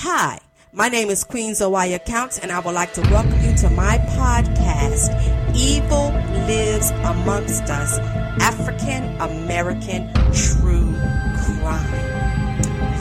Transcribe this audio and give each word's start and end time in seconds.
Hi, 0.00 0.40
my 0.74 0.90
name 0.90 1.08
is 1.08 1.24
Queen 1.24 1.52
Zawaya 1.54 2.04
Counts, 2.04 2.38
and 2.38 2.52
I 2.52 2.60
would 2.60 2.74
like 2.74 2.92
to 2.92 3.00
welcome 3.00 3.40
you 3.40 3.56
to 3.56 3.70
my 3.70 3.96
podcast, 3.96 5.08
Evil 5.56 6.10
Lives 6.46 6.90
Amongst 6.90 7.62
Us 7.70 7.98
African 8.42 9.04
American 9.18 10.12
True 10.34 10.92
Crime. 11.40 11.88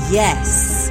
Yes, 0.10 0.90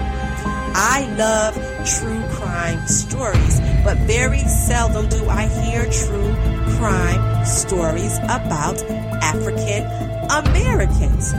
I 0.75 1.11
love 1.17 1.55
true 1.87 2.23
crime 2.37 2.87
stories, 2.87 3.61
but 3.83 3.97
very 4.01 4.41
seldom 4.41 5.09
do 5.09 5.27
I 5.27 5.47
hear 5.47 5.87
true 5.87 6.35
crime 6.77 7.47
stories 7.47 8.19
about 8.25 8.79
African 9.23 9.87
Americans. 10.31 11.33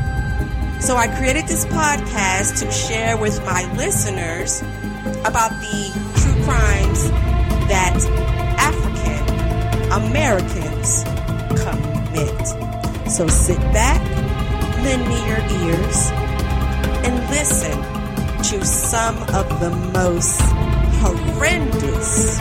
So 0.85 0.95
I 0.97 1.07
created 1.07 1.47
this 1.47 1.65
podcast 1.65 2.59
to 2.59 2.69
share 2.69 3.17
with 3.17 3.43
my 3.43 3.65
listeners 3.73 4.61
about 5.25 5.49
the 5.49 5.89
true 6.21 6.43
crimes 6.43 7.09
that 7.69 7.97
African 8.59 9.25
Americans 9.91 11.03
commit. 11.63 13.09
So 13.09 13.25
sit 13.27 13.57
back, 13.73 13.99
lend 14.83 15.07
me 15.09 15.17
your 15.25 15.41
ears, 15.65 16.11
and 17.03 17.17
listen 17.31 17.81
to 18.43 18.63
some 18.63 19.17
of 19.33 19.59
the 19.59 19.71
most 19.91 20.39
horrendous 21.01 22.37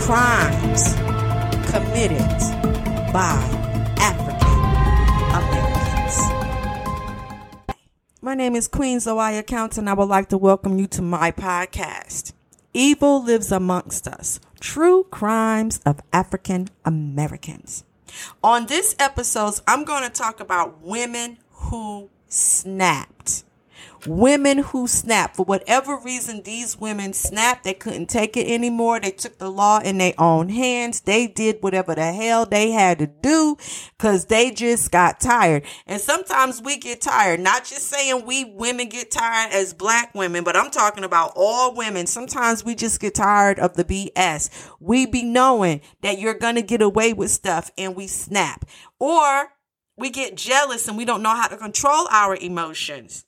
crimes 0.00 0.94
committed 1.70 2.26
by 3.12 3.55
My 8.26 8.34
name 8.34 8.56
is 8.56 8.66
Queen 8.66 8.98
Zoya 8.98 9.44
Counts, 9.44 9.78
and 9.78 9.88
I 9.88 9.92
would 9.92 10.08
like 10.08 10.30
to 10.30 10.36
welcome 10.36 10.80
you 10.80 10.88
to 10.88 11.00
my 11.00 11.30
podcast. 11.30 12.32
Evil 12.74 13.22
lives 13.22 13.52
amongst 13.52 14.08
us. 14.08 14.40
True 14.58 15.04
crimes 15.04 15.78
of 15.86 16.00
African 16.12 16.66
Americans. 16.84 17.84
On 18.42 18.66
this 18.66 18.96
episode, 18.98 19.60
I'm 19.68 19.84
going 19.84 20.02
to 20.02 20.10
talk 20.10 20.40
about 20.40 20.82
women 20.82 21.38
who 21.52 22.10
snapped. 22.26 23.44
Women 24.06 24.58
who 24.58 24.86
snapped. 24.86 25.36
For 25.36 25.44
whatever 25.44 25.98
reason, 25.98 26.42
these 26.42 26.78
women 26.78 27.12
snapped. 27.12 27.64
They 27.64 27.74
couldn't 27.74 28.06
take 28.06 28.36
it 28.36 28.46
anymore. 28.48 29.00
They 29.00 29.10
took 29.10 29.38
the 29.38 29.50
law 29.50 29.80
in 29.80 29.98
their 29.98 30.14
own 30.18 30.48
hands. 30.48 31.00
They 31.00 31.26
did 31.26 31.58
whatever 31.60 31.94
the 31.94 32.12
hell 32.12 32.46
they 32.46 32.70
had 32.70 32.98
to 33.00 33.06
do 33.06 33.56
because 33.98 34.26
they 34.26 34.50
just 34.50 34.90
got 34.90 35.20
tired. 35.20 35.64
And 35.86 36.00
sometimes 36.00 36.62
we 36.62 36.78
get 36.78 37.00
tired. 37.00 37.40
Not 37.40 37.64
just 37.64 37.88
saying 37.88 38.24
we 38.26 38.44
women 38.44 38.88
get 38.88 39.10
tired 39.10 39.52
as 39.52 39.74
black 39.74 40.14
women, 40.14 40.44
but 40.44 40.56
I'm 40.56 40.70
talking 40.70 41.04
about 41.04 41.32
all 41.34 41.74
women. 41.74 42.06
Sometimes 42.06 42.64
we 42.64 42.74
just 42.74 43.00
get 43.00 43.16
tired 43.16 43.58
of 43.58 43.74
the 43.74 43.84
BS. 43.84 44.70
We 44.80 45.06
be 45.06 45.22
knowing 45.22 45.80
that 46.02 46.18
you're 46.18 46.34
to 46.54 46.62
get 46.62 46.80
away 46.80 47.12
with 47.12 47.30
stuff 47.30 47.72
and 47.76 47.96
we 47.96 48.06
snap. 48.06 48.64
Or 49.00 49.48
we 49.96 50.10
get 50.10 50.36
jealous 50.36 50.86
and 50.86 50.96
we 50.96 51.04
don't 51.04 51.22
know 51.22 51.34
how 51.34 51.48
to 51.48 51.56
control 51.56 52.06
our 52.10 52.36
emotions 52.36 53.24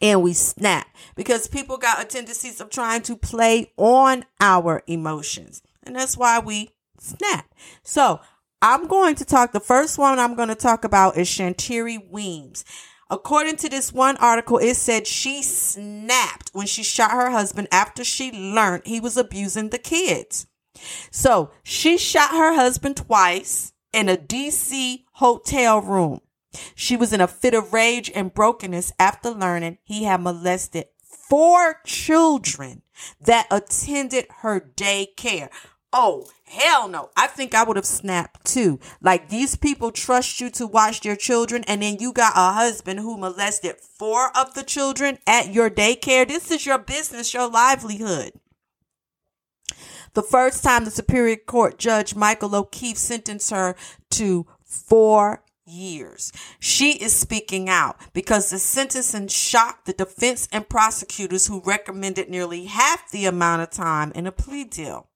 and 0.00 0.22
we 0.22 0.32
snap 0.32 0.86
because 1.16 1.48
people 1.48 1.76
got 1.76 2.02
a 2.02 2.04
tendencies 2.04 2.60
of 2.60 2.70
trying 2.70 3.02
to 3.02 3.16
play 3.16 3.72
on 3.76 4.24
our 4.40 4.82
emotions. 4.86 5.62
And 5.82 5.96
that's 5.96 6.16
why 6.16 6.38
we 6.38 6.70
snap. 6.98 7.52
So 7.82 8.20
I'm 8.62 8.86
going 8.86 9.14
to 9.16 9.24
talk, 9.24 9.52
the 9.52 9.60
first 9.60 9.98
one 9.98 10.18
I'm 10.18 10.34
going 10.34 10.48
to 10.48 10.54
talk 10.54 10.84
about 10.84 11.16
is 11.16 11.28
Shantiri 11.28 12.10
Weems. 12.10 12.64
According 13.08 13.56
to 13.56 13.68
this 13.68 13.92
one 13.92 14.16
article, 14.18 14.58
it 14.58 14.76
said 14.76 15.06
she 15.06 15.42
snapped 15.42 16.50
when 16.52 16.66
she 16.66 16.84
shot 16.84 17.10
her 17.10 17.30
husband 17.30 17.66
after 17.72 18.04
she 18.04 18.30
learned 18.30 18.82
he 18.86 19.00
was 19.00 19.16
abusing 19.16 19.70
the 19.70 19.78
kids. 19.78 20.46
So 21.10 21.50
she 21.64 21.98
shot 21.98 22.30
her 22.30 22.54
husband 22.54 22.96
twice 22.96 23.72
in 23.92 24.08
a 24.08 24.16
DC 24.16 25.04
hotel 25.14 25.80
room. 25.80 26.20
She 26.74 26.96
was 26.96 27.12
in 27.12 27.20
a 27.20 27.28
fit 27.28 27.54
of 27.54 27.72
rage 27.72 28.10
and 28.14 28.34
brokenness 28.34 28.92
after 28.98 29.30
learning 29.30 29.78
he 29.82 30.04
had 30.04 30.22
molested 30.22 30.86
four 31.02 31.76
children 31.84 32.82
that 33.20 33.46
attended 33.50 34.26
her 34.38 34.60
daycare. 34.60 35.48
Oh, 35.92 36.28
hell 36.44 36.88
no. 36.88 37.10
I 37.16 37.26
think 37.26 37.54
I 37.54 37.64
would 37.64 37.76
have 37.76 37.86
snapped 37.86 38.44
too. 38.44 38.78
Like 39.00 39.28
these 39.28 39.56
people 39.56 39.90
trust 39.90 40.40
you 40.40 40.50
to 40.50 40.66
watch 40.66 41.00
their 41.00 41.16
children 41.16 41.64
and 41.66 41.82
then 41.82 41.98
you 41.98 42.12
got 42.12 42.32
a 42.36 42.52
husband 42.52 43.00
who 43.00 43.16
molested 43.16 43.76
four 43.76 44.36
of 44.36 44.54
the 44.54 44.62
children 44.62 45.18
at 45.26 45.52
your 45.52 45.70
daycare. 45.70 46.26
This 46.26 46.50
is 46.50 46.66
your 46.66 46.78
business, 46.78 47.34
your 47.34 47.48
livelihood. 47.48 48.32
The 50.14 50.22
first 50.22 50.64
time 50.64 50.84
the 50.84 50.90
Superior 50.90 51.36
Court 51.36 51.78
Judge 51.78 52.16
Michael 52.16 52.54
O'Keefe 52.54 52.98
sentenced 52.98 53.50
her 53.50 53.76
to 54.10 54.46
four 54.64 55.44
years. 55.70 56.32
She 56.58 56.92
is 56.92 57.14
speaking 57.14 57.68
out 57.68 57.96
because 58.12 58.50
the 58.50 58.58
sentencing 58.58 59.28
shocked 59.28 59.86
the 59.86 59.92
defense 59.92 60.48
and 60.52 60.68
prosecutors 60.68 61.46
who 61.46 61.62
recommended 61.64 62.28
nearly 62.28 62.64
half 62.66 63.10
the 63.10 63.26
amount 63.26 63.62
of 63.62 63.70
time 63.70 64.12
in 64.14 64.26
a 64.26 64.32
plea 64.32 64.64
deal. 64.64 65.09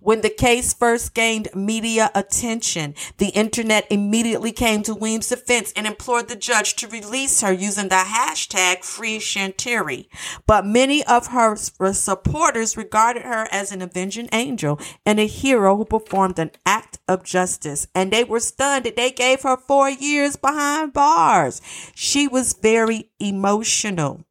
When 0.00 0.22
the 0.22 0.30
case 0.30 0.72
first 0.72 1.14
gained 1.14 1.48
media 1.54 2.10
attention, 2.14 2.94
the 3.18 3.28
internet 3.28 3.86
immediately 3.90 4.52
came 4.52 4.82
to 4.84 4.94
Weems' 4.94 5.28
defense 5.28 5.72
and 5.76 5.86
implored 5.86 6.28
the 6.28 6.36
judge 6.36 6.74
to 6.76 6.88
release 6.88 7.40
her 7.40 7.52
using 7.52 7.88
the 7.88 7.96
hashtag 7.96 8.84
Free 8.84 9.18
Shantiri. 9.18 10.08
But 10.46 10.66
many 10.66 11.04
of 11.04 11.28
her 11.28 11.56
supporters 11.56 12.76
regarded 12.76 13.22
her 13.22 13.46
as 13.50 13.72
an 13.72 13.82
avenging 13.82 14.28
angel 14.32 14.80
and 15.04 15.20
a 15.20 15.26
hero 15.26 15.76
who 15.76 15.84
performed 15.84 16.38
an 16.38 16.50
act 16.64 16.98
of 17.06 17.24
justice. 17.24 17.86
And 17.94 18.10
they 18.10 18.24
were 18.24 18.40
stunned 18.40 18.84
that 18.86 18.96
they 18.96 19.10
gave 19.10 19.42
her 19.42 19.56
four 19.56 19.90
years 19.90 20.36
behind 20.36 20.92
bars. 20.92 21.60
She 21.94 22.26
was 22.28 22.54
very 22.54 23.10
emotional. 23.20 24.24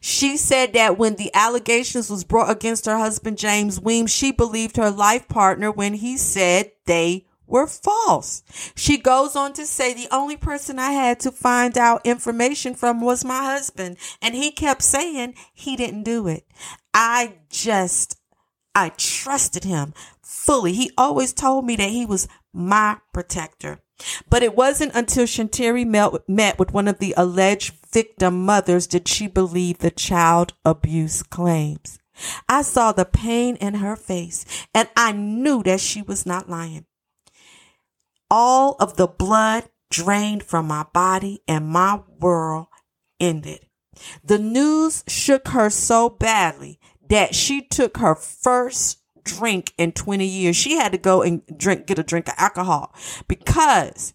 She 0.00 0.36
said 0.36 0.72
that 0.72 0.98
when 0.98 1.16
the 1.16 1.30
allegations 1.34 2.08
was 2.08 2.24
brought 2.24 2.50
against 2.50 2.86
her 2.86 2.98
husband 2.98 3.38
James 3.38 3.80
Weems, 3.80 4.10
she 4.10 4.32
believed 4.32 4.76
her 4.76 4.90
life 4.90 5.28
partner 5.28 5.70
when 5.70 5.94
he 5.94 6.16
said 6.16 6.72
they 6.86 7.26
were 7.46 7.66
false. 7.66 8.42
She 8.74 8.96
goes 8.96 9.36
on 9.36 9.52
to 9.54 9.66
say 9.66 9.92
the 9.92 10.08
only 10.10 10.36
person 10.36 10.78
I 10.78 10.92
had 10.92 11.20
to 11.20 11.32
find 11.32 11.76
out 11.76 12.06
information 12.06 12.74
from 12.74 13.00
was 13.00 13.24
my 13.24 13.44
husband, 13.44 13.98
and 14.22 14.34
he 14.34 14.50
kept 14.50 14.82
saying 14.82 15.34
he 15.52 15.76
didn't 15.76 16.04
do 16.04 16.28
it. 16.28 16.46
I 16.94 17.34
just 17.50 18.16
I 18.74 18.90
trusted 18.90 19.64
him 19.64 19.92
fully. 20.22 20.72
He 20.72 20.92
always 20.96 21.32
told 21.32 21.66
me 21.66 21.76
that 21.76 21.90
he 21.90 22.06
was 22.06 22.28
my 22.52 22.98
protector. 23.12 23.80
But 24.30 24.42
it 24.42 24.56
wasn't 24.56 24.94
until 24.94 25.26
Shantiri 25.26 25.86
met, 25.86 26.26
met 26.28 26.58
with 26.58 26.72
one 26.72 26.88
of 26.88 26.98
the 26.98 27.12
alleged 27.16 27.79
victim 27.92 28.44
mothers 28.44 28.86
did 28.86 29.08
she 29.08 29.26
believe 29.26 29.78
the 29.78 29.90
child 29.90 30.54
abuse 30.64 31.22
claims. 31.22 31.98
I 32.48 32.62
saw 32.62 32.92
the 32.92 33.04
pain 33.04 33.56
in 33.56 33.74
her 33.74 33.96
face 33.96 34.44
and 34.74 34.88
I 34.96 35.12
knew 35.12 35.62
that 35.62 35.80
she 35.80 36.02
was 36.02 36.26
not 36.26 36.50
lying. 36.50 36.86
All 38.30 38.76
of 38.78 38.96
the 38.96 39.06
blood 39.06 39.68
drained 39.90 40.42
from 40.42 40.66
my 40.66 40.84
body 40.92 41.42
and 41.48 41.68
my 41.68 42.00
world 42.18 42.66
ended. 43.18 43.66
The 44.24 44.38
news 44.38 45.04
shook 45.08 45.48
her 45.48 45.70
so 45.70 46.08
badly 46.08 46.78
that 47.08 47.34
she 47.34 47.62
took 47.62 47.98
her 47.98 48.14
first 48.14 48.98
drink 49.24 49.74
in 49.76 49.92
20 49.92 50.24
years. 50.24 50.56
She 50.56 50.76
had 50.76 50.92
to 50.92 50.98
go 50.98 51.22
and 51.22 51.42
drink, 51.56 51.86
get 51.86 51.98
a 51.98 52.02
drink 52.02 52.28
of 52.28 52.34
alcohol 52.38 52.94
because 53.28 54.14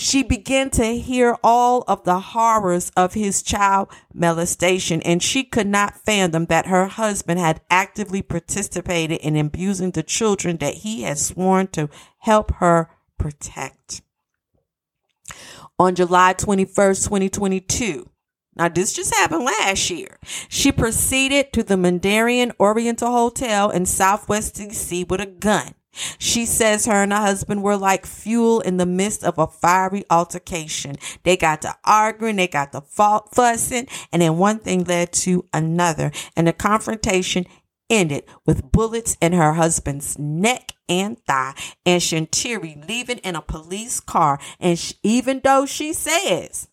she 0.00 0.22
began 0.22 0.70
to 0.70 0.96
hear 0.96 1.36
all 1.44 1.84
of 1.86 2.04
the 2.04 2.18
horrors 2.20 2.90
of 2.96 3.12
his 3.12 3.42
child 3.42 3.88
molestation 4.14 5.02
and 5.02 5.22
she 5.22 5.44
could 5.44 5.66
not 5.66 6.00
fathom 6.00 6.46
that 6.46 6.66
her 6.66 6.86
husband 6.86 7.38
had 7.38 7.60
actively 7.70 8.22
participated 8.22 9.18
in 9.20 9.36
abusing 9.36 9.90
the 9.90 10.02
children 10.02 10.56
that 10.56 10.74
he 10.74 11.02
had 11.02 11.18
sworn 11.18 11.66
to 11.66 11.90
help 12.20 12.50
her 12.56 12.88
protect. 13.18 14.00
On 15.78 15.94
July 15.94 16.34
21st, 16.34 17.04
2022, 17.04 18.08
now, 18.56 18.68
this 18.68 18.92
just 18.92 19.14
happened 19.14 19.44
last 19.44 19.88
year. 19.90 20.18
She 20.48 20.72
proceeded 20.72 21.52
to 21.52 21.62
the 21.62 21.76
Mandarin 21.76 22.52
Oriental 22.58 23.10
Hotel 23.10 23.70
in 23.70 23.86
Southwest 23.86 24.56
DC 24.56 25.08
with 25.08 25.20
a 25.20 25.26
gun. 25.26 25.74
She 26.18 26.46
says 26.46 26.86
her 26.86 27.02
and 27.02 27.12
her 27.12 27.18
husband 27.18 27.62
were 27.62 27.76
like 27.76 28.06
fuel 28.06 28.60
in 28.60 28.76
the 28.76 28.86
midst 28.86 29.24
of 29.24 29.38
a 29.38 29.46
fiery 29.46 30.04
altercation. 30.10 30.96
They 31.22 31.36
got 31.36 31.62
to 31.62 31.76
arguing, 31.84 32.36
they 32.36 32.48
got 32.48 32.72
to 32.72 32.80
fussing, 32.80 33.88
and 34.12 34.22
then 34.22 34.38
one 34.38 34.58
thing 34.60 34.84
led 34.84 35.12
to 35.14 35.46
another. 35.52 36.12
And 36.36 36.46
the 36.46 36.52
confrontation 36.52 37.46
ended 37.88 38.24
with 38.46 38.70
bullets 38.70 39.16
in 39.20 39.32
her 39.32 39.54
husband's 39.54 40.18
neck 40.18 40.72
and 40.88 41.18
thigh, 41.26 41.54
and 41.84 42.00
Shantiri 42.00 42.88
leaving 42.88 43.18
in 43.18 43.34
a 43.34 43.42
police 43.42 43.98
car. 44.00 44.38
And 44.60 44.78
she, 44.78 44.94
even 45.02 45.40
though 45.42 45.66
she 45.66 45.92
says 45.92 46.68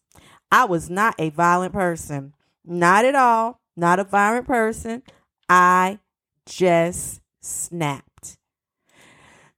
I 0.52 0.66
was 0.66 0.90
not 0.90 1.16
a 1.20 1.30
violent 1.30 1.74
person. 1.74 2.34
Not 2.64 3.06
at 3.06 3.16
all. 3.16 3.62
not 3.76 4.00
a 4.00 4.04
violent 4.04 4.48
person. 4.48 5.04
I 5.50 6.00
just 6.46 7.22
snapped. 7.42 8.07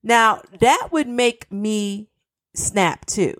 Now, 0.03 0.41
that 0.59 0.89
would 0.91 1.07
make 1.07 1.51
me 1.51 2.09
snap 2.55 3.05
too. 3.05 3.35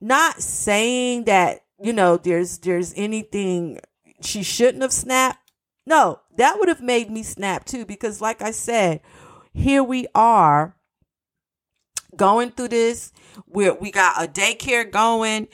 Not 0.00 0.42
saying 0.42 1.24
that, 1.24 1.64
you 1.80 1.92
know, 1.92 2.16
there's 2.16 2.58
there's 2.58 2.92
anything 2.96 3.80
she 4.22 4.42
shouldn't 4.42 4.82
have 4.82 4.92
snapped. 4.92 5.50
No, 5.86 6.20
that 6.36 6.58
would 6.58 6.68
have 6.68 6.82
made 6.82 7.10
me 7.10 7.22
snap 7.22 7.64
too 7.64 7.84
because 7.84 8.20
like 8.20 8.42
I 8.42 8.50
said, 8.50 9.00
here 9.52 9.82
we 9.82 10.06
are 10.14 10.76
going 12.16 12.50
through 12.50 12.68
this. 12.68 13.12
We 13.46 13.70
we 13.70 13.90
got 13.90 14.22
a 14.22 14.28
daycare 14.28 14.90
going 14.90 15.48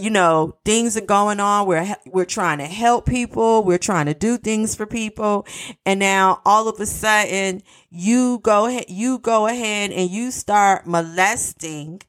you 0.00 0.10
know 0.10 0.56
things 0.64 0.96
are 0.96 1.02
going 1.02 1.40
on. 1.40 1.66
We're 1.66 1.96
we're 2.06 2.24
trying 2.24 2.58
to 2.58 2.66
help 2.66 3.06
people. 3.06 3.62
We're 3.62 3.78
trying 3.78 4.06
to 4.06 4.14
do 4.14 4.36
things 4.38 4.74
for 4.74 4.86
people. 4.86 5.46
And 5.84 6.00
now 6.00 6.40
all 6.44 6.68
of 6.68 6.80
a 6.80 6.86
sudden 6.86 7.62
you 7.90 8.40
go 8.42 8.66
ahead 8.66 8.86
you 8.88 9.18
go 9.18 9.46
ahead 9.46 9.92
and 9.92 10.10
you 10.10 10.30
start 10.30 10.86
molesting 10.86 12.02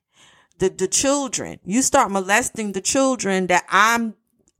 the 0.60 0.70
the 0.70 0.88
children. 0.88 1.60
You 1.66 1.82
start 1.82 2.12
molesting 2.12 2.72
the 2.72 2.82
children 2.82 3.48
that 3.48 3.66
I'm 3.70 4.16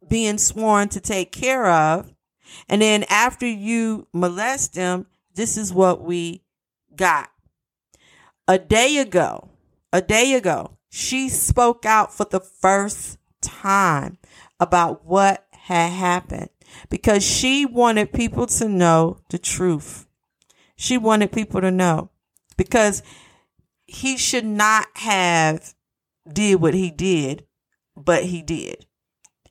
being 0.08 0.38
sworn 0.38 0.90
to 0.90 1.00
take 1.00 1.32
care 1.32 1.68
of. 1.68 2.14
And 2.70 2.82
then 2.82 3.04
after 3.10 3.46
you 3.46 4.08
molest 4.14 4.74
them 4.74 5.08
this 5.36 5.58
is 5.58 5.74
what 5.74 6.02
we 6.02 6.44
got. 6.96 7.30
A 8.48 8.58
day 8.58 8.98
ago 8.98 9.50
a 9.94 10.02
day 10.02 10.34
ago 10.34 10.77
she 10.90 11.30
spoke 11.30 11.86
out 11.86 12.14
for 12.14 12.26
the 12.26 12.40
first 12.40 13.18
time 13.42 14.18
about 14.60 15.06
what 15.06 15.46
had 15.52 15.92
happened 15.92 16.50
because 16.90 17.24
she 17.24 17.66
wanted 17.66 18.14
people 18.14 18.48
to 18.48 18.68
know 18.68 19.20
the 19.30 19.38
truth. 19.38 20.08
She 20.76 20.98
wanted 20.98 21.32
people 21.32 21.62
to 21.62 21.72
know 21.72 22.12
because 22.56 23.04
he 23.86 24.18
should 24.18 24.46
not 24.46 24.88
have 24.96 25.74
did 26.32 26.62
what 26.62 26.74
he 26.74 26.92
did, 26.92 27.46
but 27.96 28.26
he 28.26 28.42
did. 28.42 28.86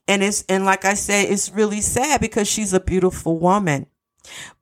And 0.07 0.23
it's 0.23 0.43
and 0.47 0.63
like 0.63 0.85
I 0.85 0.93
said, 0.93 1.29
it's 1.29 1.51
really 1.51 1.81
sad 1.81 2.21
because 2.21 2.47
she's 2.47 2.73
a 2.73 2.79
beautiful 2.79 3.39
woman. 3.39 3.87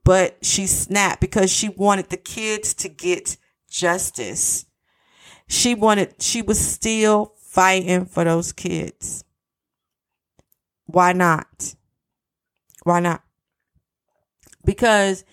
But 0.04 0.38
she 0.44 0.68
snapped 0.68 1.22
because 1.22 1.52
she 1.52 1.70
wanted 1.70 2.10
the 2.10 2.18
kids 2.18 2.74
to 2.76 2.90
get 2.90 3.38
justice. 3.70 4.66
She 5.48 5.76
wanted, 5.76 6.22
she 6.22 6.42
was 6.42 6.60
still 6.60 7.34
fighting 7.38 8.06
for 8.06 8.24
those 8.24 8.52
kids. 8.52 9.24
Why 10.86 11.14
not? 11.14 11.76
Why 12.84 13.00
not? 13.00 13.24
Because 14.64 15.24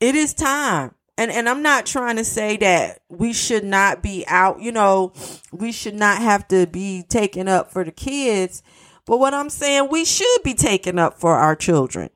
it 0.00 0.14
is 0.14 0.34
time. 0.34 0.94
And 1.16 1.30
and 1.30 1.48
I'm 1.48 1.62
not 1.62 1.86
trying 1.86 2.16
to 2.16 2.24
say 2.24 2.56
that 2.56 3.00
we 3.08 3.32
should 3.32 3.62
not 3.64 4.02
be 4.02 4.24
out, 4.26 4.60
you 4.60 4.72
know, 4.72 5.12
we 5.52 5.70
should 5.70 5.94
not 5.94 6.18
have 6.18 6.48
to 6.48 6.66
be 6.66 7.04
taken 7.08 7.46
up 7.46 7.70
for 7.70 7.84
the 7.84 7.92
kids. 7.92 8.62
But 9.06 9.18
what 9.18 9.34
I'm 9.34 9.50
saying, 9.50 9.88
we 9.90 10.04
should 10.04 10.42
be 10.42 10.54
taken 10.54 10.98
up 10.98 11.20
for 11.20 11.34
our 11.36 11.54
children. 11.54 12.10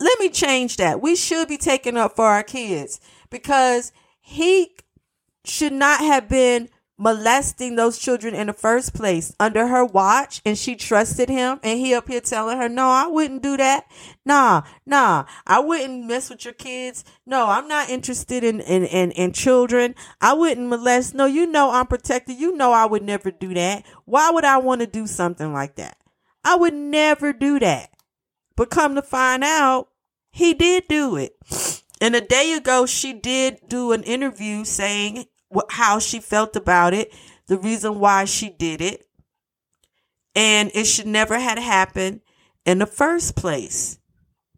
Let 0.00 0.18
me 0.18 0.30
change 0.30 0.78
that. 0.78 1.00
We 1.00 1.14
should 1.14 1.48
be 1.48 1.58
taken 1.58 1.96
up 1.96 2.16
for 2.16 2.26
our 2.26 2.42
kids 2.42 3.00
because 3.30 3.92
he 4.28 4.76
should 5.42 5.72
not 5.72 6.00
have 6.00 6.28
been 6.28 6.68
molesting 6.98 7.76
those 7.76 7.96
children 7.96 8.34
in 8.34 8.48
the 8.48 8.52
first 8.52 8.92
place 8.92 9.32
under 9.40 9.68
her 9.68 9.84
watch 9.84 10.42
and 10.44 10.58
she 10.58 10.76
trusted 10.76 11.30
him 11.30 11.58
and 11.62 11.78
he 11.78 11.94
up 11.94 12.08
here 12.08 12.20
telling 12.20 12.58
her 12.58 12.68
no 12.68 12.88
i 12.88 13.06
wouldn't 13.06 13.42
do 13.42 13.56
that. 13.56 13.84
Nah 14.26 14.62
nah 14.84 15.24
i 15.46 15.60
wouldn't 15.60 16.04
mess 16.04 16.28
with 16.28 16.44
your 16.44 16.52
kids. 16.52 17.04
No 17.24 17.46
i'm 17.46 17.68
not 17.68 17.88
interested 17.88 18.44
in 18.44 18.60
in 18.60 18.84
in, 18.84 19.12
in 19.12 19.32
children. 19.32 19.94
I 20.20 20.34
wouldn't 20.34 20.68
molest. 20.68 21.14
No 21.14 21.24
you 21.24 21.46
know 21.46 21.70
i'm 21.70 21.86
protected. 21.86 22.38
You 22.38 22.54
know 22.54 22.72
i 22.72 22.84
would 22.84 23.02
never 23.02 23.30
do 23.30 23.54
that. 23.54 23.86
Why 24.04 24.30
would 24.30 24.44
i 24.44 24.58
want 24.58 24.82
to 24.82 24.86
do 24.86 25.06
something 25.06 25.54
like 25.54 25.76
that? 25.76 25.96
I 26.44 26.56
would 26.56 26.74
never 26.74 27.32
do 27.32 27.58
that. 27.60 27.90
But 28.56 28.68
come 28.68 28.94
to 28.96 29.02
find 29.02 29.42
out 29.42 29.88
he 30.32 30.52
did 30.52 30.84
do 30.86 31.16
it 31.16 31.34
and 32.00 32.14
a 32.14 32.20
day 32.20 32.52
ago, 32.52 32.86
she 32.86 33.12
did 33.12 33.60
do 33.68 33.92
an 33.92 34.02
interview 34.02 34.64
saying 34.64 35.26
how 35.70 35.98
she 35.98 36.20
felt 36.20 36.56
about 36.56 36.94
it, 36.94 37.12
the 37.46 37.58
reason 37.58 37.98
why 37.98 38.24
she 38.24 38.50
did 38.50 38.80
it, 38.80 39.06
and 40.34 40.70
it 40.74 40.84
should 40.84 41.06
never 41.06 41.38
had 41.38 41.58
happened 41.58 42.20
in 42.64 42.78
the 42.78 42.86
first 42.86 43.34
place 43.34 43.98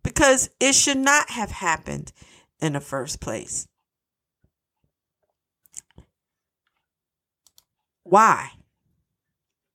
because 0.02 0.50
it 0.60 0.74
should 0.74 0.98
not 0.98 1.30
have 1.30 1.50
happened 1.50 2.12
in 2.60 2.72
the 2.74 2.80
first 2.80 3.20
place. 3.20 3.66
Why? 8.02 8.50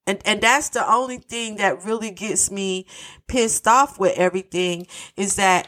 And 0.08 0.20
and 0.26 0.42
that's 0.42 0.70
the 0.70 0.88
only 0.88 1.18
thing 1.18 1.56
that 1.56 1.84
really 1.84 2.12
gets 2.12 2.52
me 2.52 2.86
pissed 3.28 3.68
off 3.68 4.00
with 4.00 4.18
everything 4.18 4.88
is 5.18 5.38
that 5.38 5.68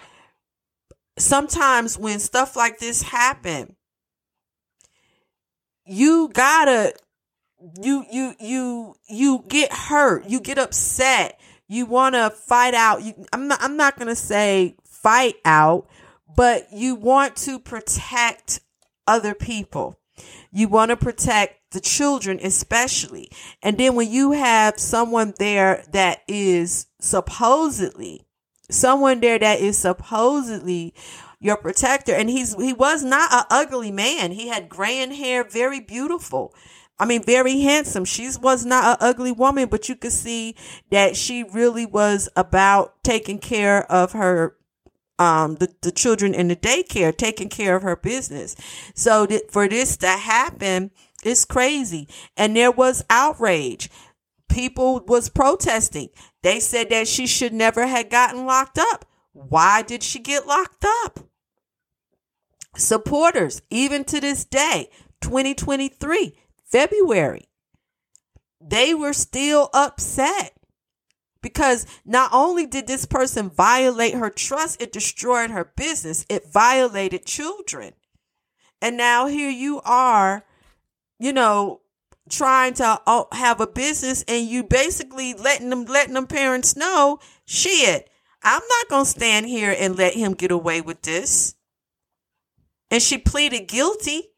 sometimes 1.17 1.97
when 1.97 2.19
stuff 2.19 2.55
like 2.55 2.79
this 2.79 3.01
happen, 3.01 3.75
you 5.85 6.29
gotta 6.33 6.93
you 7.81 8.05
you 8.11 8.35
you 8.39 8.95
you 9.09 9.43
get 9.47 9.73
hurt, 9.73 10.25
you 10.27 10.39
get 10.39 10.57
upset, 10.57 11.39
you 11.67 11.85
want 11.85 12.15
to 12.15 12.29
fight 12.29 12.73
out. 12.73 13.03
You, 13.03 13.13
I'm 13.33 13.47
not 13.47 13.61
I'm 13.61 13.77
not 13.77 13.97
gonna 13.97 14.15
say 14.15 14.75
fight 14.85 15.35
out, 15.45 15.87
but 16.35 16.67
you 16.71 16.95
want 16.95 17.35
to 17.37 17.59
protect 17.59 18.59
other 19.07 19.33
people. 19.33 19.99
You 20.51 20.67
want 20.67 20.89
to 20.89 20.97
protect 20.97 21.71
the 21.71 21.79
children, 21.79 22.39
especially. 22.41 23.29
And 23.61 23.77
then 23.77 23.95
when 23.95 24.11
you 24.11 24.31
have 24.31 24.79
someone 24.79 25.33
there 25.37 25.83
that 25.91 26.23
is 26.27 26.87
supposedly 26.99 28.26
someone 28.69 29.19
there 29.19 29.39
that 29.39 29.59
is 29.59 29.77
supposedly 29.77 30.93
your 31.39 31.57
protector. 31.57 32.13
And 32.13 32.29
he's 32.29 32.55
he 32.55 32.73
was 32.73 33.03
not 33.03 33.31
an 33.31 33.45
ugly 33.49 33.91
man. 33.91 34.31
He 34.31 34.47
had 34.47 34.69
gray 34.69 34.97
hair 35.07 35.43
very 35.43 35.79
beautiful. 35.79 36.53
I 36.99 37.05
mean 37.05 37.23
very 37.23 37.61
handsome. 37.61 38.05
She 38.05 38.29
was 38.41 38.65
not 38.65 38.99
an 38.99 39.07
ugly 39.07 39.31
woman 39.31 39.69
but 39.69 39.87
you 39.87 39.95
could 39.95 40.11
see 40.11 40.55
that 40.89 41.15
she 41.15 41.43
really 41.43 41.85
was 41.85 42.29
about 42.35 43.03
taking 43.03 43.39
care 43.39 43.89
of 43.91 44.13
her 44.13 44.55
um 45.19 45.55
the, 45.55 45.73
the 45.81 45.91
children 45.91 46.33
in 46.33 46.47
the 46.47 46.55
daycare 46.55 47.15
taking 47.15 47.49
care 47.49 47.75
of 47.75 47.83
her 47.83 47.95
business. 47.95 48.55
So 48.95 49.25
that 49.27 49.51
for 49.51 49.67
this 49.67 49.97
to 49.97 50.07
happen 50.07 50.91
it's 51.23 51.45
crazy. 51.45 52.07
And 52.35 52.55
there 52.55 52.71
was 52.71 53.03
outrage 53.09 53.89
people 54.49 55.03
was 55.07 55.29
protesting 55.29 56.09
they 56.47 56.59
said 56.61 56.89
that 56.89 57.09
she 57.09 57.27
should 57.27 57.53
never 57.53 57.87
have 57.87 58.09
gotten 58.09 58.45
locked 58.45 58.79
up. 58.79 59.03
Why 59.33 59.81
did 59.81 60.01
she 60.01 60.19
get 60.19 60.47
locked 60.47 60.85
up? 61.03 61.19
Supporters, 62.77 63.61
even 63.69 64.05
to 64.05 64.21
this 64.21 64.45
day, 64.45 64.89
2023, 65.19 66.37
February, 66.63 67.49
they 68.61 68.93
were 68.93 69.11
still 69.11 69.69
upset 69.73 70.53
because 71.41 71.85
not 72.05 72.29
only 72.31 72.65
did 72.65 72.87
this 72.87 73.05
person 73.05 73.49
violate 73.49 74.13
her 74.13 74.29
trust, 74.29 74.81
it 74.81 74.93
destroyed 74.93 75.51
her 75.51 75.73
business, 75.75 76.25
it 76.29 76.51
violated 76.51 77.25
children. 77.25 77.93
And 78.81 78.95
now 78.95 79.25
here 79.27 79.49
you 79.49 79.81
are, 79.83 80.45
you 81.19 81.33
know, 81.33 81.81
trying 82.29 82.73
to 82.75 83.01
uh, 83.05 83.23
have 83.31 83.61
a 83.61 83.67
business 83.67 84.23
and 84.27 84.47
you 84.47 84.63
basically 84.63 85.33
letting 85.33 85.69
them 85.69 85.85
letting 85.85 86.13
them 86.13 86.27
parents 86.27 86.75
know 86.75 87.19
shit 87.45 88.09
i'm 88.43 88.61
not 88.61 88.89
gonna 88.89 89.05
stand 89.05 89.45
here 89.45 89.75
and 89.77 89.97
let 89.97 90.13
him 90.13 90.33
get 90.33 90.51
away 90.51 90.81
with 90.81 91.01
this. 91.01 91.55
And 92.89 93.01
she 93.01 93.17
pleaded 93.17 93.67
guilty. 93.67 94.29